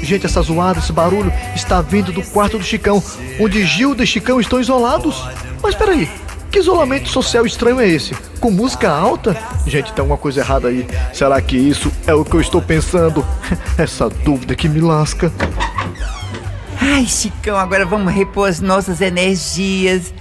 Gente, 0.05 0.25
essa 0.25 0.41
zoada, 0.41 0.79
esse 0.79 0.93
barulho 0.93 1.33
está 1.57 1.83
vindo 1.83 2.13
do 2.13 2.23
quarto 2.23 2.59
do 2.59 2.65
Chicão, 2.65 3.03
onde 3.41 3.67
Gilda 3.67 4.05
e 4.05 4.07
Chicão 4.07 4.41
estão 4.41 4.61
isolados. 4.61 5.21
Mas 5.61 5.75
peraí, 5.75 6.09
que 6.49 6.61
isolamento 6.61 7.09
social 7.09 7.45
estranho 7.45 7.81
é 7.81 7.89
esse? 7.89 8.15
Com 8.39 8.53
música 8.53 8.89
alta? 8.89 9.37
Gente, 9.67 9.93
tem 9.93 10.01
alguma 10.01 10.17
coisa 10.17 10.39
errada 10.39 10.69
aí. 10.69 10.87
Será 11.13 11.41
que 11.41 11.57
isso 11.57 11.91
é 12.07 12.15
o 12.15 12.25
que 12.25 12.37
eu 12.37 12.41
estou 12.41 12.63
pensando? 12.63 13.27
Essa 13.77 14.09
dúvida 14.09 14.55
que 14.55 14.69
me 14.69 14.81
lasca. 14.81 15.33
Ai, 16.81 17.07
Chicão, 17.07 17.57
agora 17.57 17.85
vamos 17.85 18.13
repor 18.13 18.49
as 18.49 18.61
nossas 18.61 19.01
energias. 19.01 20.15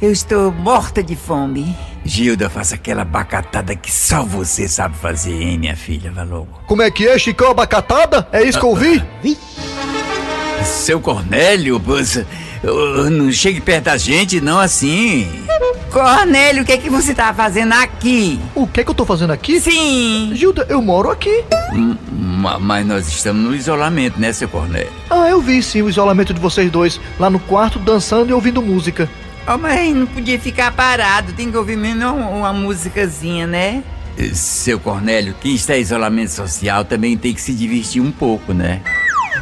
Eu 0.00 0.10
estou 0.10 0.50
morta 0.50 1.02
de 1.02 1.14
fome. 1.14 1.76
Gilda, 2.04 2.48
faça 2.48 2.74
aquela 2.74 3.04
bacatada 3.04 3.76
que 3.76 3.92
só 3.92 4.22
você 4.24 4.66
sabe 4.66 4.96
fazer, 4.96 5.34
hein, 5.42 5.58
minha 5.58 5.76
filha? 5.76 6.10
Vá 6.10 6.22
logo. 6.22 6.48
Como 6.66 6.80
é 6.80 6.90
que 6.90 7.06
é, 7.06 7.18
Chicão? 7.18 7.50
Abacatada? 7.50 8.26
É 8.32 8.42
isso 8.42 8.58
que 8.58 8.64
eu 8.64 8.70
ouvi? 8.70 9.02
Seu 10.64 11.00
Cornélio, 11.00 11.80
oh, 12.64 13.10
não 13.10 13.30
chegue 13.32 13.60
perto 13.60 13.84
da 13.84 13.96
gente, 13.96 14.40
não 14.40 14.58
assim. 14.58 15.26
Cornélio, 15.90 16.62
o 16.62 16.66
que 16.66 16.72
é 16.72 16.78
que 16.78 16.88
você 16.90 17.14
tá 17.14 17.32
fazendo 17.34 17.72
aqui? 17.72 18.38
O 18.54 18.66
que 18.66 18.80
é 18.80 18.84
que 18.84 18.90
eu 18.90 18.94
tô 18.94 19.04
fazendo 19.04 19.32
aqui? 19.32 19.60
Sim. 19.60 20.30
Gilda, 20.34 20.66
eu 20.68 20.80
moro 20.80 21.10
aqui. 21.10 21.44
Hum, 21.72 21.96
ma- 22.12 22.29
Mas 22.60 22.86
nós 22.86 23.08
estamos 23.08 23.42
no 23.42 23.54
isolamento, 23.54 24.18
né, 24.18 24.32
seu 24.32 24.48
Cornélio? 24.48 24.90
Ah, 25.10 25.28
eu 25.28 25.40
vi 25.40 25.62
sim 25.62 25.82
o 25.82 25.88
isolamento 25.88 26.32
de 26.32 26.40
vocês 26.40 26.70
dois 26.70 27.00
lá 27.18 27.28
no 27.28 27.38
quarto 27.38 27.78
dançando 27.78 28.30
e 28.30 28.32
ouvindo 28.32 28.62
música. 28.62 29.08
Oh, 29.46 29.58
mas 29.58 29.94
não 29.94 30.06
podia 30.06 30.38
ficar 30.38 30.70
parado, 30.72 31.32
tem 31.32 31.50
que 31.50 31.56
ouvir 31.56 31.76
menos 31.76 32.12
uma, 32.12 32.52
musicazinha, 32.52 33.46
né? 33.46 33.82
Eh, 34.16 34.30
Seu 34.34 34.78
Cornélio, 34.78 35.34
quem 35.40 35.54
está 35.54 35.76
em 35.76 35.80
isolamento 35.80 36.30
social 36.30 36.84
também 36.84 37.16
tem 37.16 37.34
que 37.34 37.40
se 37.40 37.52
divertir 37.52 38.02
um 38.02 38.10
pouco, 38.12 38.52
né? 38.52 38.80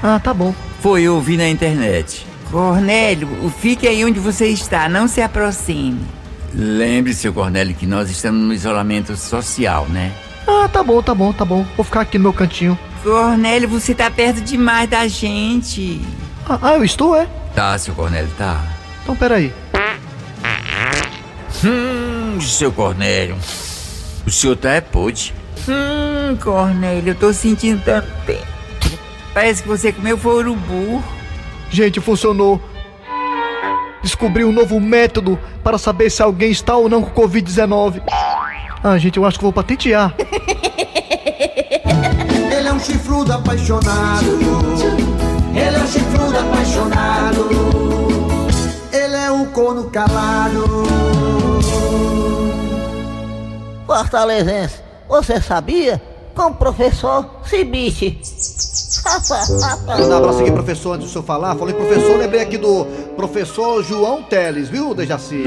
Ah, 0.02 0.18
tá 0.18 0.32
bom. 0.32 0.54
Foi 0.80 1.08
ouvir 1.08 1.36
na 1.36 1.48
internet. 1.48 2.26
Cornélio, 2.50 3.28
fique 3.60 3.86
aí 3.86 4.04
onde 4.04 4.18
você 4.18 4.46
está, 4.46 4.88
não 4.88 5.06
se 5.06 5.20
aproxime. 5.20 6.00
Lembre, 6.54 7.12
seu 7.12 7.32
Cornélio, 7.32 7.74
que 7.74 7.86
nós 7.86 8.10
estamos 8.10 8.40
no 8.40 8.54
isolamento 8.54 9.16
social, 9.16 9.86
né? 9.88 10.12
Ah, 10.46 10.66
tá 10.66 10.82
bom, 10.82 11.02
tá 11.02 11.14
bom, 11.14 11.32
tá 11.32 11.44
bom. 11.44 11.66
Vou 11.76 11.84
ficar 11.84 12.00
aqui 12.00 12.16
no 12.16 12.22
meu 12.22 12.32
cantinho. 12.32 12.78
Cornélio, 13.02 13.68
você 13.68 13.94
tá 13.94 14.10
perto 14.10 14.40
demais 14.40 14.88
da 14.88 15.06
gente. 15.06 16.00
Ah, 16.48 16.58
ah, 16.62 16.72
eu 16.74 16.84
estou, 16.84 17.16
é? 17.16 17.26
Tá, 17.54 17.76
seu 17.78 17.94
Cornélio, 17.94 18.30
tá. 18.36 18.64
Então 19.02 19.16
peraí. 19.16 19.52
Hum, 21.64 22.40
seu 22.40 22.70
Cornélio. 22.72 23.36
O 24.26 24.30
senhor 24.30 24.56
tá 24.56 24.72
é 24.72 24.80
pode. 24.80 25.34
Hum, 25.68 26.36
Cornélio, 26.36 27.12
eu 27.12 27.14
tô 27.14 27.32
sentindo 27.32 27.82
tanto 27.84 28.08
tempo. 28.26 28.46
Parece 29.34 29.62
que 29.62 29.68
você 29.68 29.92
comeu 29.92 30.16
foi 30.18 30.36
urubu. 30.36 31.02
Gente, 31.70 32.00
funcionou. 32.00 32.60
Descobri 34.02 34.44
um 34.44 34.52
novo 34.52 34.80
método 34.80 35.38
para 35.62 35.76
saber 35.78 36.10
se 36.10 36.22
alguém 36.22 36.50
está 36.50 36.76
ou 36.76 36.88
não 36.88 37.02
com 37.02 37.22
Covid-19. 37.22 38.02
Ah, 38.82 38.96
gente, 38.96 39.16
eu 39.16 39.24
acho 39.24 39.38
que 39.38 39.44
vou 39.44 39.52
patentear. 39.52 40.14
Ele 42.78 42.84
é 42.86 42.94
um 42.94 42.98
chifrudo 42.98 43.32
apaixonado. 43.32 44.26
Ele 45.52 45.76
é 45.76 45.80
um 45.80 45.86
chifrudo 45.88 46.38
apaixonado. 46.38 47.48
Ele 48.92 49.16
é 49.16 49.30
um 49.32 49.46
corno 49.46 49.90
calado. 49.90 50.64
Fortalezense, 53.84 54.76
você 55.08 55.40
sabia? 55.40 56.00
Com 56.36 56.50
o 56.50 56.54
professor 56.54 57.28
Cibite. 57.42 58.20
Manda 59.84 60.14
um 60.14 60.16
abraço 60.18 60.40
aqui, 60.40 60.52
professor, 60.52 60.92
antes 60.92 61.08
do 61.08 61.12
senhor 61.12 61.24
falar. 61.24 61.56
Falei 61.56 61.74
professor, 61.74 62.16
lembrei 62.16 62.42
aqui 62.42 62.58
do 62.58 62.84
professor 63.16 63.82
João 63.82 64.22
Teles, 64.22 64.68
viu, 64.68 64.94
Dejaci? 64.94 65.42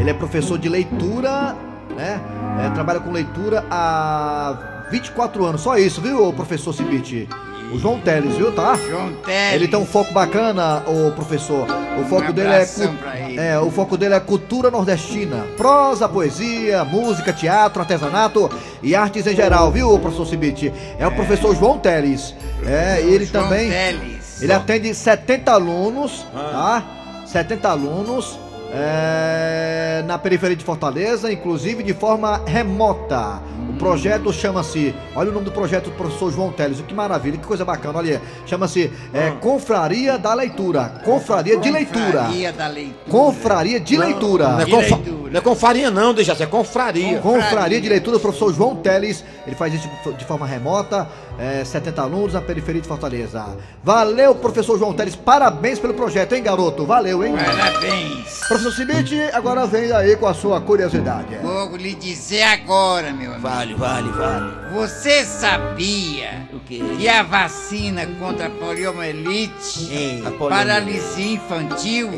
Ele 0.00 0.10
é 0.10 0.14
professor 0.14 0.58
de 0.58 0.68
leitura, 0.68 1.54
né? 1.96 2.20
É, 2.66 2.70
trabalha 2.70 2.98
com 2.98 3.12
leitura 3.12 3.64
há 3.70 4.73
24 4.98 5.44
anos, 5.44 5.60
só 5.60 5.76
isso, 5.76 6.00
viu, 6.00 6.32
professor 6.32 6.72
Cibite? 6.72 7.28
O 7.72 7.78
João 7.80 7.98
Teles, 7.98 8.36
viu, 8.36 8.52
tá? 8.52 8.76
João 8.76 9.12
Teles. 9.24 9.54
Ele 9.54 9.66
tem 9.66 9.78
um 9.80 9.84
foco 9.86 10.12
bacana, 10.12 10.84
o 10.86 11.10
professor. 11.12 11.66
O 12.00 12.04
foco 12.04 12.30
Um 12.30 12.32
dele 12.32 12.50
é, 12.52 12.64
cu- 12.64 12.88
pra 12.98 13.18
ele. 13.18 13.40
é, 13.40 13.58
o 13.58 13.70
foco 13.72 13.96
dele 13.96 14.14
é 14.14 14.20
cultura 14.20 14.70
nordestina, 14.70 15.44
prosa, 15.56 16.08
poesia, 16.08 16.84
música, 16.84 17.32
teatro, 17.32 17.80
artesanato 17.80 18.48
e 18.82 18.94
artes 18.94 19.26
em 19.26 19.34
geral, 19.34 19.72
viu, 19.72 19.98
professor 19.98 20.26
Cibite? 20.26 20.72
É 20.96 21.06
o 21.06 21.10
professor 21.12 21.56
João 21.56 21.76
Teles. 21.78 22.32
É, 22.64 23.02
e 23.02 23.12
ele 23.12 23.24
João 23.24 23.42
também 23.44 23.70
Teles. 23.70 24.40
ele 24.42 24.52
atende 24.52 24.94
70 24.94 25.50
alunos, 25.50 26.24
tá? 26.32 26.84
70 27.26 27.68
alunos 27.68 28.38
é, 28.76 30.02
na 30.06 30.18
periferia 30.18 30.56
de 30.56 30.64
Fortaleza, 30.64 31.32
inclusive 31.32 31.82
de 31.82 31.94
forma 31.94 32.40
remota. 32.44 33.40
O 33.70 33.76
projeto 33.76 34.32
chama-se, 34.32 34.94
olha 35.16 35.30
o 35.30 35.32
nome 35.32 35.46
do 35.46 35.52
projeto 35.52 35.86
do 35.86 35.92
professor 35.96 36.30
João 36.32 36.52
Teles, 36.52 36.80
que 36.80 36.94
maravilha, 36.94 37.38
que 37.38 37.46
coisa 37.46 37.64
bacana, 37.64 37.98
olha, 37.98 38.20
chama-se 38.46 38.92
é, 39.12 39.30
Confraria 39.40 40.16
da 40.18 40.32
Leitura, 40.34 41.00
Confraria 41.04 41.56
de 41.58 41.70
Leitura. 41.70 42.12
Confraria 42.24 42.52
da 42.52 42.68
leitura. 42.68 43.10
Confraria 43.10 43.80
de 43.80 43.96
Leitura. 43.96 44.48
Não 44.48 44.60
é, 44.60 44.66
confa- 44.66 45.00
não 45.30 45.38
é 45.38 45.40
confaria 45.40 45.90
não, 45.90 46.14
deixa 46.14 46.32
é 46.38 46.46
confraria. 46.46 47.18
Confraria 47.18 47.80
de 47.80 47.88
Leitura, 47.88 48.16
do 48.16 48.20
professor 48.20 48.52
João 48.54 48.76
Teles. 48.76 49.24
Ele 49.46 49.56
faz 49.56 49.74
isso 49.74 49.88
de 50.16 50.24
forma 50.24 50.46
remota, 50.46 51.08
é, 51.38 51.64
70 51.64 52.02
alunos 52.02 52.32
na 52.34 52.40
periferia 52.40 52.80
de 52.80 52.88
Fortaleza. 52.88 53.56
Valeu, 53.82 54.34
professor 54.34 54.78
João 54.78 54.92
Teles. 54.92 55.16
Parabéns 55.16 55.78
pelo 55.78 55.94
projeto, 55.94 56.34
hein, 56.34 56.42
garoto? 56.42 56.86
Valeu, 56.86 57.24
hein? 57.24 57.34
Parabéns. 57.36 58.40
Professor 58.48 58.72
Cibite, 58.72 59.20
agora 59.32 59.66
vem 59.66 59.90
aí 59.92 60.16
com 60.16 60.26
a 60.26 60.34
sua 60.34 60.60
curiosidade. 60.60 61.36
Vou 61.42 61.76
lhe 61.76 61.94
dizer 61.94 62.42
agora, 62.42 63.12
meu 63.12 63.32
amigo. 63.32 63.42
Vale, 63.42 63.74
vale, 63.74 64.10
vale. 64.10 64.64
Você 64.74 65.24
sabia 65.24 66.48
que 66.66 67.08
a 67.08 67.22
vacina 67.22 68.06
contra 68.18 68.46
a 68.46 68.50
poliomielite, 68.50 70.20
a 70.26 70.30
poliomielite. 70.30 70.48
paralisia 70.48 71.34
infantil, 71.34 72.10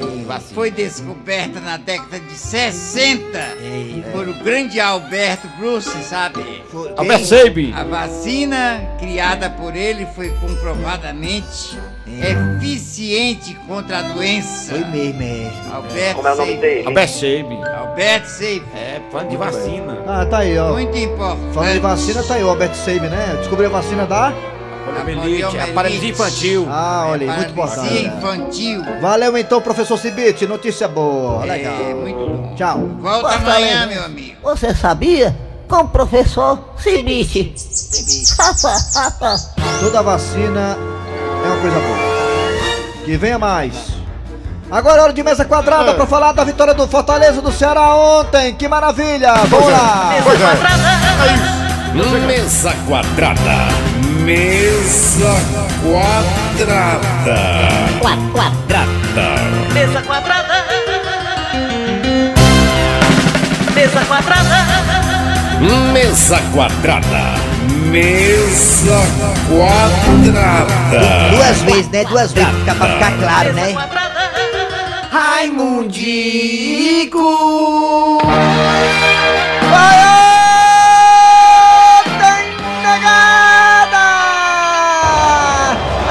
foi 0.55 0.71
descoberta 0.71 1.61
na 1.61 1.77
década 1.77 2.19
de 2.19 2.33
60 2.33 3.39
por 4.13 4.29
o 4.29 4.35
grande 4.43 4.81
Alberto 4.81 5.49
Bruce, 5.59 5.91
sabe? 6.03 6.63
Albert 6.97 7.25
Seib. 7.25 7.73
A 7.75 7.85
vacina 7.85 8.97
criada 9.07 9.49
por 9.49 9.77
ele 9.77 10.05
foi 10.17 10.31
comprovadamente 10.31 11.79
eficiente 12.61 13.55
contra 13.69 13.99
a 14.01 14.03
doença. 14.03 14.73
Foi 14.75 14.85
mesmo, 14.85 15.23
é. 15.23 15.51
Alberto 15.73 16.17
Como 16.17 16.29
é 16.29 16.33
o 16.33 16.37
nome 16.37 16.57
dele? 16.57 16.87
Albert 16.89 17.09
Seib. 17.09 17.47
Alberto 17.79 18.29
Seib. 18.29 18.65
É, 18.75 19.01
fã 19.13 19.27
de 19.27 19.37
vacina. 19.37 19.99
Ah, 20.07 20.27
tá 20.27 20.39
aí, 20.39 20.59
ó. 20.59 20.73
Muito 20.73 20.99
importante. 20.99 21.55
Falando 21.55 21.73
de 21.73 21.79
vacina, 21.79 22.23
tá 22.25 22.35
aí 22.35 22.43
o 22.43 22.49
Albert 22.49 22.75
Seib, 22.75 23.03
né? 23.09 23.37
Descobriu 23.39 23.69
a 23.69 23.73
vacina 23.73 24.05
da... 24.07 24.33
Poliomielite, 24.85 25.59
a 25.59 25.67
paralisia 25.69 26.11
infantil. 26.11 26.67
Ah, 26.69 27.07
olha 27.09 27.31
aí, 27.31 27.39
muito 27.39 27.55
Paralisia 27.55 28.07
importante. 28.07 28.65
infantil. 28.65 28.83
Valeu 29.01 29.37
então, 29.37 29.61
professor 29.61 29.99
Cibite. 29.99 30.47
Notícia 30.47 30.87
boa. 30.87 31.45
Legal. 31.45 31.75
É, 31.75 31.95
muito 31.95 32.19
bom. 32.19 32.55
Tchau. 32.55 32.79
Volta 33.01 33.31
Fortaleza. 33.31 33.77
amanhã, 33.83 33.87
meu 33.87 34.05
amigo. 34.05 34.37
Você 34.43 34.73
sabia 34.75 35.35
com 35.69 35.77
o 35.77 35.89
professor 35.89 36.59
Cibite. 36.79 37.55
Toda 39.81 40.03
vacina 40.03 40.77
é 41.45 41.49
uma 41.49 41.57
coisa 41.61 41.79
boa. 41.79 41.97
Que 43.05 43.17
venha 43.17 43.39
mais. 43.39 43.75
Agora 44.71 45.01
é 45.01 45.05
hora 45.05 45.13
de 45.13 45.23
mesa 45.23 45.45
quadrada 45.45 45.95
pra 45.95 46.07
falar 46.07 46.33
da 46.33 46.43
vitória 46.43 46.75
do 46.75 46.89
Fortaleza 46.89 47.41
do 47.41 47.53
Ceará 47.53 47.95
ontem. 47.95 48.53
Que 48.55 48.67
maravilha! 48.67 49.33
Vamos 49.47 49.71
lá! 49.71 50.15
Pois 50.25 50.41
é. 50.41 50.57
Mesa 52.27 52.73
quadrada. 52.87 53.69
Mesa 54.25 55.35
quadrada. 55.83 57.37
Quadrada. 58.01 58.87
Mesa 59.73 60.03
quadrada. 60.03 60.65
Mesa 63.75 64.05
quadrada. 64.05 64.76
Mesa 65.61 66.39
quadrada. 66.53 67.35
Mesa 67.91 69.01
quadrada. 69.49 71.31
Duas 71.31 71.59
vezes, 71.63 71.89
né? 71.89 72.05
Duas 72.05 72.33
vezes, 72.33 72.51
fica 72.59 72.75
pra 72.75 72.87
ficar 72.89 73.13
claro, 73.19 73.53
né? 73.55 73.75
Raimundico. 75.11 76.39
Vai, 79.71 80.05
tem 82.05 82.51
negada! 82.83 84.05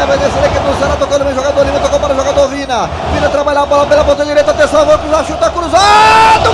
É, 0.01 0.05
vai 0.07 0.17
descer 0.17 0.43
aqui 0.43 0.59
pro 0.59 0.75
Ceará, 0.79 0.95
tocando 0.95 1.23
bem 1.23 1.35
jogador 1.35 1.63
Lima, 1.65 1.79
tocou 1.79 1.99
para 1.99 2.13
o 2.13 2.17
jogador 2.17 2.47
Vina. 2.49 2.89
Vina 3.13 3.29
trabalhar 3.29 3.61
a 3.61 3.65
bola 3.67 3.85
pela 3.85 4.03
ponta 4.03 4.25
direita, 4.25 4.49
atenção, 4.49 4.85
vou 4.87 4.97
cruzar, 4.97 5.23
chuta 5.23 5.51
cruzado, 5.51 6.51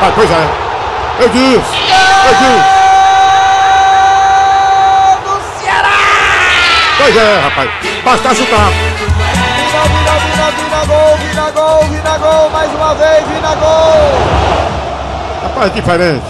Rapaz, 0.00 0.14
pois 0.14 0.30
é. 0.30 0.48
Eu 1.20 1.28
disse. 1.28 1.76
Eu 2.26 2.34
disse. 2.34 2.80
Pois 6.96 7.16
é, 7.16 7.40
rapaz. 7.40 7.70
Basta 8.02 8.34
chutar. 8.34 8.70
Vina, 8.70 9.82
Vina, 9.88 10.12
Vina, 10.20 10.50
Vina, 10.52 10.84
gol, 10.86 11.16
Vina, 11.18 11.50
gol, 11.50 11.84
Vina, 11.84 12.18
gol, 12.18 12.50
mais 12.50 12.70
uma 12.72 12.94
vez, 12.94 13.26
Vina, 13.26 13.54
gol! 13.56 14.12
Rapaz, 15.42 15.66
é 15.66 15.74
diferente. 15.74 16.24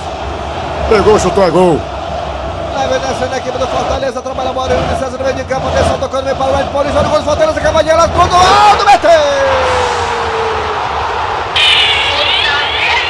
Pegou, 0.89 1.19
chutou, 1.19 1.45
é 1.45 1.51
gol. 1.51 1.81
Vai 2.75 2.89
vem 2.89 2.99
descendo 2.99 3.35
a 3.35 3.39
equipe 3.39 3.59
do 3.59 3.67
Fortaleza, 3.69 4.23
trabalha 4.23 4.51
a 4.51 4.53
bola, 4.53 4.69
César 4.99 5.17
no 5.17 5.25
meio 5.25 5.37
de 5.37 5.45
campo, 5.45 5.69
atenção, 5.69 5.99
tocando 5.99 6.25
bem 6.25 6.35
para 6.35 6.47
o 6.47 6.61
Ed 6.61 6.71
Paulista, 6.71 6.99
olha 6.99 7.09
o 7.09 7.11
gol 7.11 7.21
do 7.21 7.25
Fortaleza, 7.25 7.61
de 7.61 7.91
ela, 7.91 8.09
tudo 8.09 8.35
alto, 8.35 8.85
meteu! 8.85 9.11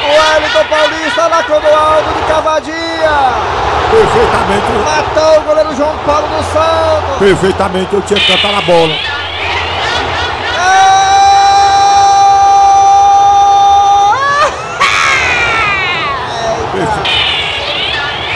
Wellington 0.11 0.65
Paulista 0.69 1.29
na 1.29 1.43
Clodoaldo 1.43 2.13
de 2.13 2.21
cavadinha! 2.27 3.61
Perfeitamente. 3.91 4.71
Matou 4.85 5.37
o 5.37 5.41
goleiro 5.41 5.75
João 5.75 5.97
Paulo 6.05 6.27
dos 6.27 6.45
Santos! 6.47 7.17
Perfeitamente, 7.19 7.93
eu 7.93 8.01
tinha 8.01 8.19
que 8.19 8.27
cantar 8.27 8.51
na 8.53 8.61
bola. 8.61 8.93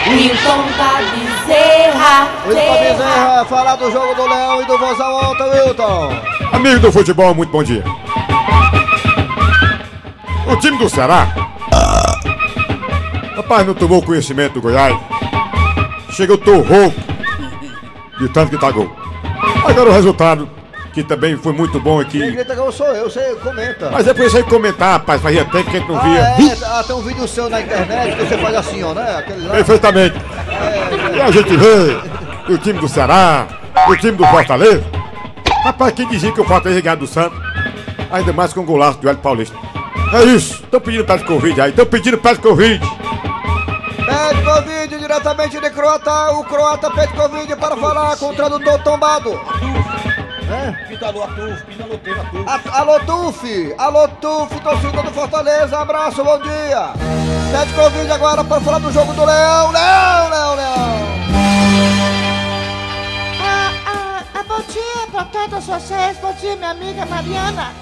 Wilton 0.08 0.64
da 0.78 1.00
Bezerra. 1.10 2.28
Wilton 2.46 2.78
Bezerra, 2.78 3.44
falar 3.44 3.76
do 3.76 3.90
jogo 3.90 4.14
do 4.14 4.26
Leão 4.26 4.62
e 4.62 4.64
do 4.66 4.78
Vozão 4.78 5.30
ontem, 5.30 5.44
Wilton! 5.50 6.10
Amigo 6.52 6.80
do 6.80 6.92
futebol, 6.92 7.34
muito 7.34 7.50
bom 7.50 7.62
dia. 7.62 7.84
O 10.46 10.56
time 10.56 10.78
do 10.78 10.88
Ceará. 10.88 11.45
Rapaz, 13.48 13.64
não 13.64 13.74
tomou 13.74 14.02
conhecimento 14.02 14.54
do 14.54 14.60
Goiás. 14.60 14.98
Chega, 16.10 16.32
eu 16.32 16.38
tô 16.38 16.56
rouco. 16.62 17.00
De 18.18 18.28
tanto 18.30 18.50
que 18.50 18.58
tá 18.58 18.72
gol. 18.72 18.90
Agora 19.64 19.88
o 19.88 19.92
resultado, 19.92 20.50
que 20.92 21.04
também 21.04 21.36
foi 21.36 21.52
muito 21.52 21.78
bom 21.78 22.04
Quem 22.04 22.22
aqui. 22.24 22.32
grita 22.32 22.56
gol 22.56 22.72
sou 22.72 22.88
eu, 22.88 23.08
você 23.08 23.36
comenta. 23.44 23.88
Mas 23.92 24.08
é 24.08 24.12
por 24.14 24.26
isso 24.26 24.36
aí 24.36 24.42
comentar, 24.42 24.94
rapaz, 24.94 25.22
fazia 25.22 25.44
tempo 25.44 25.70
que 25.70 25.76
a 25.76 25.80
gente 25.80 25.88
não 25.88 25.96
Ah, 25.96 26.00
via. 26.00 26.18
é, 26.50 26.56
ah, 26.64 26.82
tem 26.84 26.96
um 26.96 27.02
vídeo 27.02 27.28
seu 27.28 27.48
na 27.48 27.60
internet 27.60 28.16
que 28.16 28.24
você 28.24 28.36
faz 28.38 28.54
assim, 28.56 28.82
ó, 28.82 28.92
né? 28.94 29.16
Aquele 29.16 29.46
lá. 29.46 29.54
Perfeitamente. 29.54 30.16
E 31.14 31.20
a 31.20 31.30
gente 31.30 31.56
vê 31.56 32.52
o 32.52 32.58
time 32.58 32.80
do 32.80 32.88
Ceará, 32.88 33.46
o 33.86 33.94
time 33.96 34.16
do 34.16 34.26
Fortaleza. 34.26 34.82
Rapaz, 35.62 35.92
quem 35.94 36.08
dizia 36.08 36.32
que 36.32 36.40
o 36.40 36.44
Fortaleza 36.44 36.80
ganhar 36.80 36.96
do 36.96 37.06
Santos? 37.06 37.38
Ainda 38.10 38.32
mais 38.32 38.52
com 38.52 38.60
o 38.60 38.64
golaço 38.64 38.98
do 38.98 39.08
Hélio 39.08 39.20
Paulista. 39.20 39.56
É 40.14 40.24
isso, 40.24 40.54
estão 40.64 40.80
pedindo 40.80 41.04
pé 41.04 41.16
de 41.18 41.24
Covid 41.24 41.60
aí, 41.60 41.70
estão 41.70 41.86
pedindo 41.86 42.18
pé 42.18 42.32
de 42.34 42.40
Covid. 42.40 42.80
Pede 44.26 44.42
Covid 44.42 44.98
diretamente 44.98 45.60
de 45.60 45.70
Croata, 45.70 46.32
o 46.32 46.42
Croata 46.42 46.90
pede 46.90 47.12
Covid 47.12 47.54
para 47.54 47.76
falar 47.76 48.16
com 48.16 48.30
o 48.30 48.34
tradutor 48.34 48.82
tombado. 48.82 49.30
É? 50.50 50.74
Alô 52.72 52.98
Tuf, 53.06 53.74
alô 53.78 54.08
Tuf, 54.08 54.60
torcida 54.62 55.00
do 55.00 55.12
Fortaleza, 55.12 55.78
abraço, 55.78 56.24
bom 56.24 56.40
dia. 56.40 56.90
Pede 57.52 57.72
Covid 57.74 58.10
agora 58.10 58.42
para 58.42 58.60
falar 58.60 58.80
do 58.80 58.90
jogo 58.90 59.12
do 59.12 59.24
Leão, 59.24 59.70
Leão, 59.70 60.28
Leão, 60.28 60.54
Leão. 60.56 61.06
Ah, 63.40 63.72
ah, 63.86 64.24
ah, 64.34 64.42
bom 64.42 64.60
dia 64.62 65.06
pra 65.12 65.24
todos 65.26 65.66
vocês, 65.66 66.18
bom 66.18 66.32
dia 66.32 66.56
minha 66.56 66.70
amiga 66.70 67.06
Mariana. 67.06 67.72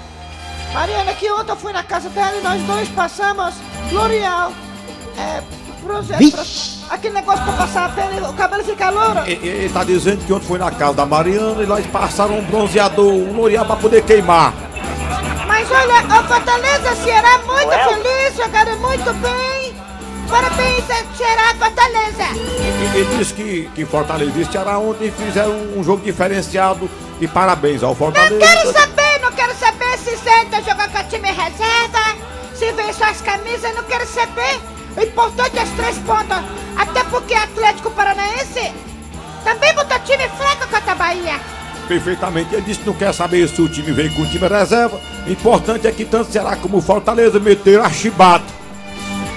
Mariana, 0.75 1.11
que 1.15 1.31
ontem 1.31 1.51
eu 1.53 1.57
fui 1.57 1.73
na 1.73 1.81
casa 1.81 2.07
dela 2.09 2.37
e 2.37 2.41
nós 2.43 2.61
dois 2.67 2.87
passamos 2.89 3.55
L'Oreal. 3.91 4.51
É, 5.17 5.41
bronze- 5.85 6.31
pro- 6.31 6.93
aquele 6.95 7.13
negócio 7.13 7.43
pra 7.43 7.53
passar 7.53 7.85
a 7.85 7.89
pele, 7.89 8.19
o 8.21 8.33
cabelo 8.33 8.63
fica 8.63 8.89
louro. 8.89 9.19
Ele 9.27 9.69
tá 9.69 9.83
dizendo 9.83 10.25
que 10.25 10.33
ontem 10.33 10.45
foi 10.47 10.59
na 10.59 10.71
casa 10.71 10.93
da 10.93 11.05
Mariana 11.05 11.61
e 11.63 11.65
lá 11.65 11.77
eles 11.79 11.89
passaram 11.91 12.37
um 12.39 12.43
bronzeador, 12.43 13.13
um 13.13 13.33
L'Oreal 13.35 13.65
pra 13.65 13.75
poder 13.75 14.03
queimar. 14.03 14.53
Mas 15.47 15.69
olha, 15.71 15.99
a 15.99 16.23
Fortaleza 16.23 16.95
Ceará 17.03 17.37
muito 17.39 17.71
feliz, 17.71 18.35
jogaram 18.35 18.77
muito 18.79 19.13
bem. 19.13 19.75
Parabéns, 20.29 20.83
a 20.89 21.15
Ceará 21.15 21.53
Fortaleza. 21.57 22.23
E- 22.33 22.97
Ele 22.97 23.17
disse 23.17 23.33
que, 23.33 23.69
que 23.75 23.85
Fortaleza 23.85 24.39
e 24.39 24.45
Ceará 24.45 24.79
ontem 24.79 25.11
fizeram 25.11 25.51
um 25.75 25.83
jogo 25.83 26.03
diferenciado 26.03 26.89
e 27.21 27.27
parabéns 27.27 27.83
ao 27.83 27.93
Fortaleza. 27.95 28.33
Não 28.33 28.39
quero 28.39 28.73
saber, 28.73 29.19
não 29.21 29.31
quero 29.31 29.55
saber 29.55 29.97
se 29.99 30.17
senta 30.17 30.61
jogar 30.63 30.89
com 30.89 30.97
a 30.97 31.03
time 31.03 31.27
reserva, 31.31 32.15
se 32.55 32.71
vem 32.71 32.91
só 32.93 33.05
as 33.05 33.21
camisas, 33.21 33.75
não 33.75 33.83
quero 33.83 34.05
saber. 34.07 34.59
O 34.97 35.01
importante 35.01 35.57
é 35.57 35.61
as 35.61 35.69
três 35.71 35.97
pontas. 35.99 36.43
Até 36.77 37.03
porque 37.05 37.33
Atlético 37.33 37.91
Paranaense 37.91 38.73
também 39.43 39.73
botou 39.73 39.99
time 39.99 40.27
fraco 40.29 40.67
contra 40.69 40.91
a 40.91 40.95
Bahia. 40.95 41.39
Perfeitamente, 41.87 42.53
ele 42.53 42.63
disse 42.63 42.79
que 42.79 42.87
não 42.87 42.95
quer 42.95 43.13
saber 43.13 43.47
se 43.47 43.61
o 43.61 43.69
time 43.69 43.91
veio 43.91 44.13
com 44.15 44.23
o 44.23 44.27
time 44.27 44.47
reserva. 44.47 44.99
O 45.25 45.29
importante 45.31 45.85
é 45.85 45.91
que 45.91 46.03
tanto 46.03 46.31
Ceará 46.31 46.55
como 46.55 46.81
Fortaleza 46.81 47.39
meteram 47.39 47.83
a 47.83 47.89
chibata. 47.89 48.45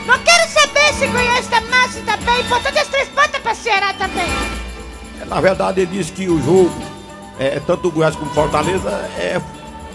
Não 0.07 0.19
quero 0.21 0.49
saber 0.49 0.93
se 0.95 1.07
Goiás 1.07 1.47
tá 1.49 1.61
massa 1.63 2.01
também. 2.07 2.37
O 2.37 2.41
importante 2.41 2.79
é 2.79 2.81
as 2.81 2.89
três 2.89 3.09
pontas 3.09 3.41
pra 3.43 3.55
Ceará 3.55 3.93
também. 3.93 4.29
Na 5.27 5.41
verdade, 5.41 5.83
ele 5.83 5.99
disse 5.99 6.11
que 6.13 6.27
o 6.29 6.41
jogo, 6.43 6.73
é, 7.39 7.61
tanto 7.61 7.89
o 7.89 7.91
Goiás 7.91 8.17
como 8.17 8.31
Fortaleza, 8.31 8.89
é. 9.19 9.39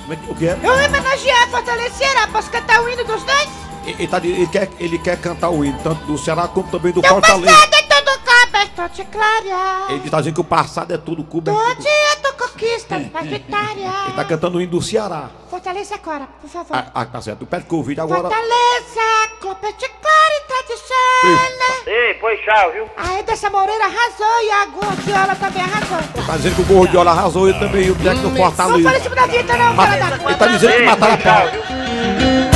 Como 0.02 0.14
é 0.14 0.16
que, 0.16 0.32
o 0.32 0.36
que 0.36 0.48
é? 0.48 0.52
Eu 0.52 0.76
vou 0.76 0.86
homenagear 0.86 1.50
Fortaleza 1.50 1.88
e 1.88 1.98
Ceará. 1.98 2.28
Posso 2.28 2.52
cantar 2.52 2.82
o 2.84 2.90
hino 2.90 3.04
dos 3.04 3.24
dois? 3.24 3.63
Ele, 3.86 3.96
ele 4.00 4.08
tá 4.08 4.18
ele 4.24 4.48
quer, 4.48 4.70
ele 4.80 4.98
quer 5.00 5.18
cantar 5.20 5.50
o 5.50 5.64
hino, 5.64 5.78
tanto 5.84 6.04
do 6.06 6.18
Ceará 6.18 6.48
como 6.48 6.68
também 6.70 6.92
do 6.94 7.02
Teu 7.02 7.10
Fortaleza. 7.10 7.52
passado 7.52 7.74
é 7.74 7.82
tudo 7.84 8.12
coberto 8.20 8.96
de 8.96 9.04
glória. 9.04 9.58
Ele 9.90 10.10
tá 10.10 10.18
dizendo 10.20 10.34
que 10.36 10.42
o 10.42 10.44
passado 10.44 10.94
é 10.94 10.98
tudo 10.98 11.24
coberto. 11.24 11.60
Todo 11.60 11.76
dia 11.82 12.16
tu 12.22 12.34
conquista 12.38 12.98
na 13.00 13.22
vitória. 13.22 13.92
Ele 14.06 14.14
tá 14.16 14.24
cantando 14.26 14.58
o 14.58 14.62
hino 14.62 14.72
do 14.72 14.82
Ceará. 14.82 15.30
Fortaleza 15.50 15.96
agora, 15.96 16.28
por 16.42 16.50
favor. 16.50 16.76
Ah, 16.78 16.86
ah, 16.96 17.06
tá 17.06 17.22
certo. 17.22 17.46
Pede 17.46 17.66
Covid 17.66 18.00
agora. 18.00 18.22
Fortaleza, 18.22 19.30
clube 19.40 19.74
de 19.74 19.88
glória 19.88 20.38
e 20.38 20.48
tradição. 20.48 21.84
Ei, 21.86 22.14
foi 22.20 22.38
tchau, 22.38 22.72
viu? 22.72 22.90
A 22.98 23.20
Edessa 23.20 23.50
Moreira 23.50 23.84
arrasou 23.86 24.42
e 24.44 24.52
a 24.52 24.66
Gordiola 24.66 25.36
também 25.36 25.62
arrasou. 25.62 26.26
Tá 26.26 26.38
dizendo 26.38 26.56
que 26.56 26.62
o 26.62 26.66
Gordiola 26.66 27.12
arrasou 27.12 27.50
e 27.50 27.54
também 27.60 27.90
o 27.92 27.96
técnico 27.96 28.30
do 28.30 28.40
Não 28.40 28.52
fala 28.52 28.72
Fortaleza. 28.74 28.98
em 28.98 29.02
cima 29.04 29.16
da 29.16 29.26
Vitor, 29.28 29.58
não, 29.58 29.74
Mas- 29.74 29.90
fala 30.00 30.18
da 30.18 30.26
Ele 30.30 30.36
tá 30.38 30.48
dizendo 30.48 30.74
que 30.74 30.84
mataram 30.84 31.14
a 31.14 31.18
pau. 31.18 32.53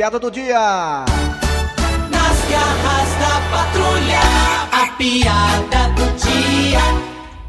Piada 0.00 0.18
do 0.18 0.30
dia. 0.30 0.58
Nas 2.08 2.40
garras 2.48 3.14
da 3.20 3.36
patrulha, 3.50 4.20
a 4.72 4.96
piada 4.96 5.88
do 5.94 6.10
dia. 6.16 6.80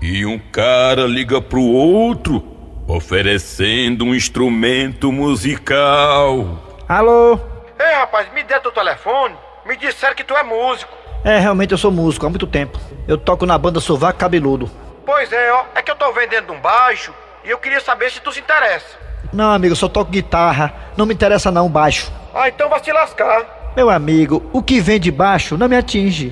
E 0.02 0.26
um 0.26 0.38
cara 0.38 1.08
liga 1.08 1.42
pro 1.42 1.62
outro, 1.62 2.44
oferecendo 2.90 4.04
um 4.04 4.14
instrumento 4.14 5.14
musical. 5.14 6.84
Alô? 6.90 7.40
Ei, 7.80 7.94
rapaz, 7.94 8.28
me 8.34 8.44
dê 8.44 8.60
teu 8.60 8.74
telefone. 8.74 9.34
Me 9.66 9.78
disseram 9.78 10.14
que 10.14 10.26
tu 10.26 10.36
é 10.36 10.44
músico. 10.44 10.92
É, 11.24 11.40
realmente 11.40 11.72
eu 11.72 11.78
sou 11.78 11.90
músico 11.90 12.26
há 12.26 12.30
muito 12.30 12.48
tempo. 12.48 12.78
Eu 13.08 13.18
toco 13.18 13.46
na 13.46 13.58
banda 13.58 13.80
Sovaco 13.80 14.20
Cabeludo. 14.20 14.70
Pois 15.06 15.32
é, 15.32 15.54
ó. 15.54 15.64
É 15.74 15.82
que 15.82 15.90
eu 15.90 15.96
tô 15.96 16.12
vendendo 16.12 16.52
um 16.52 16.60
baixo 16.60 17.14
e 17.46 17.50
eu 17.50 17.58
queria 17.60 17.80
saber 17.80 18.12
se 18.12 18.20
tu 18.20 18.30
se 18.30 18.42
interessa. 18.42 19.00
Não, 19.32 19.54
amigo, 19.54 19.72
eu 19.72 19.78
só 19.78 19.88
toco 19.88 20.12
guitarra. 20.12 20.74
Não 20.98 21.06
me 21.06 21.14
interessa 21.14 21.50
não, 21.50 21.70
baixo. 21.70 22.12
Ah, 22.34 22.48
então 22.48 22.70
vai 22.70 22.84
se 22.84 22.92
lascar. 22.92 23.46
Meu 23.76 23.90
amigo, 23.90 24.44
o 24.52 24.62
que 24.62 24.82
vem 24.82 25.00
de 25.00 25.12
baixo 25.12 25.58
não 25.58 25.68
me 25.68 25.78
atinge. 25.78 26.32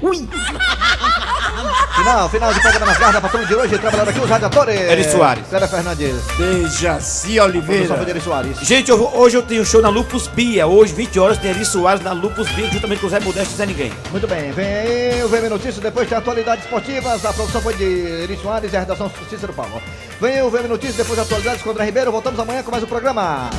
Final, 1.96 2.30
final 2.30 2.54
de 2.54 2.62
programa 2.62 2.86
nas 2.86 2.98
garras 2.98 3.16
da 3.16 3.22
patrulha 3.22 3.46
de 3.46 3.56
hoje, 3.56 3.78
trabalhando 3.78 4.10
aqui 4.10 4.20
os 4.20 4.30
radiadores. 4.30 4.80
Eri 4.80 5.04
Soares. 5.04 5.48
Cléber 5.50 5.70
Fernandes. 5.70 6.16
Dejaci 6.38 7.40
Oliveira. 7.40 7.88
Produção 7.88 7.98
foi 7.98 8.06
de 8.06 8.12
Eri 8.12 8.22
Soares. 8.22 8.58
Gente, 8.60 8.90
eu 8.90 9.12
hoje 9.14 9.36
eu 9.36 9.42
tenho 9.44 9.66
show 9.66 9.82
na 9.82 9.90
Lupus 9.90 10.28
Bia. 10.28 10.66
Hoje, 10.66 10.94
20 10.94 11.20
horas, 11.20 11.38
tem 11.38 11.52
Eri 11.52 11.66
Soares 11.66 12.02
na 12.02 12.14
Lupus 12.14 12.50
Bia, 12.52 12.70
juntamente 12.70 13.02
com 13.02 13.08
o 13.08 13.10
Zé 13.10 13.20
Modesto 13.20 13.54
e 13.54 13.58
Zé 13.58 13.66
Ninguém. 13.66 13.92
Muito 14.12 14.28
bem, 14.28 14.52
vem 14.52 14.66
aí 14.66 15.24
o 15.24 15.28
VM 15.28 15.50
Notícias, 15.50 15.80
depois 15.80 16.08
tem 16.08 16.18
atualidades 16.18 16.64
esportivas, 16.64 17.26
a 17.26 17.34
produção 17.34 17.62
foi 17.62 17.74
de 17.74 17.84
Eri 17.84 18.38
Soares 18.38 18.72
e 18.72 18.78
a 18.78 18.80
redação 18.80 19.12
Cícero 19.30 19.52
Paulo. 19.52 19.82
Vem 20.22 20.42
o 20.42 20.50
VM 20.50 20.70
Notícias, 20.70 20.96
depois 20.96 21.20
atualidades 21.20 21.62
com 21.62 21.70
o 21.70 21.72
André 21.74 21.86
Ribeiro, 21.86 22.12
voltamos 22.14 22.40
amanhã 22.40 22.64
com 22.64 22.72
mais 22.72 22.84
um 22.84 22.88
programa. 22.88 23.50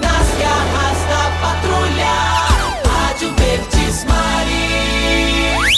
Nas 0.00 0.40
garras 0.40 0.93
Patrulha, 1.44 2.14
Rádio 2.86 3.34
Verdes 3.34 4.04
Maria. 4.04 5.43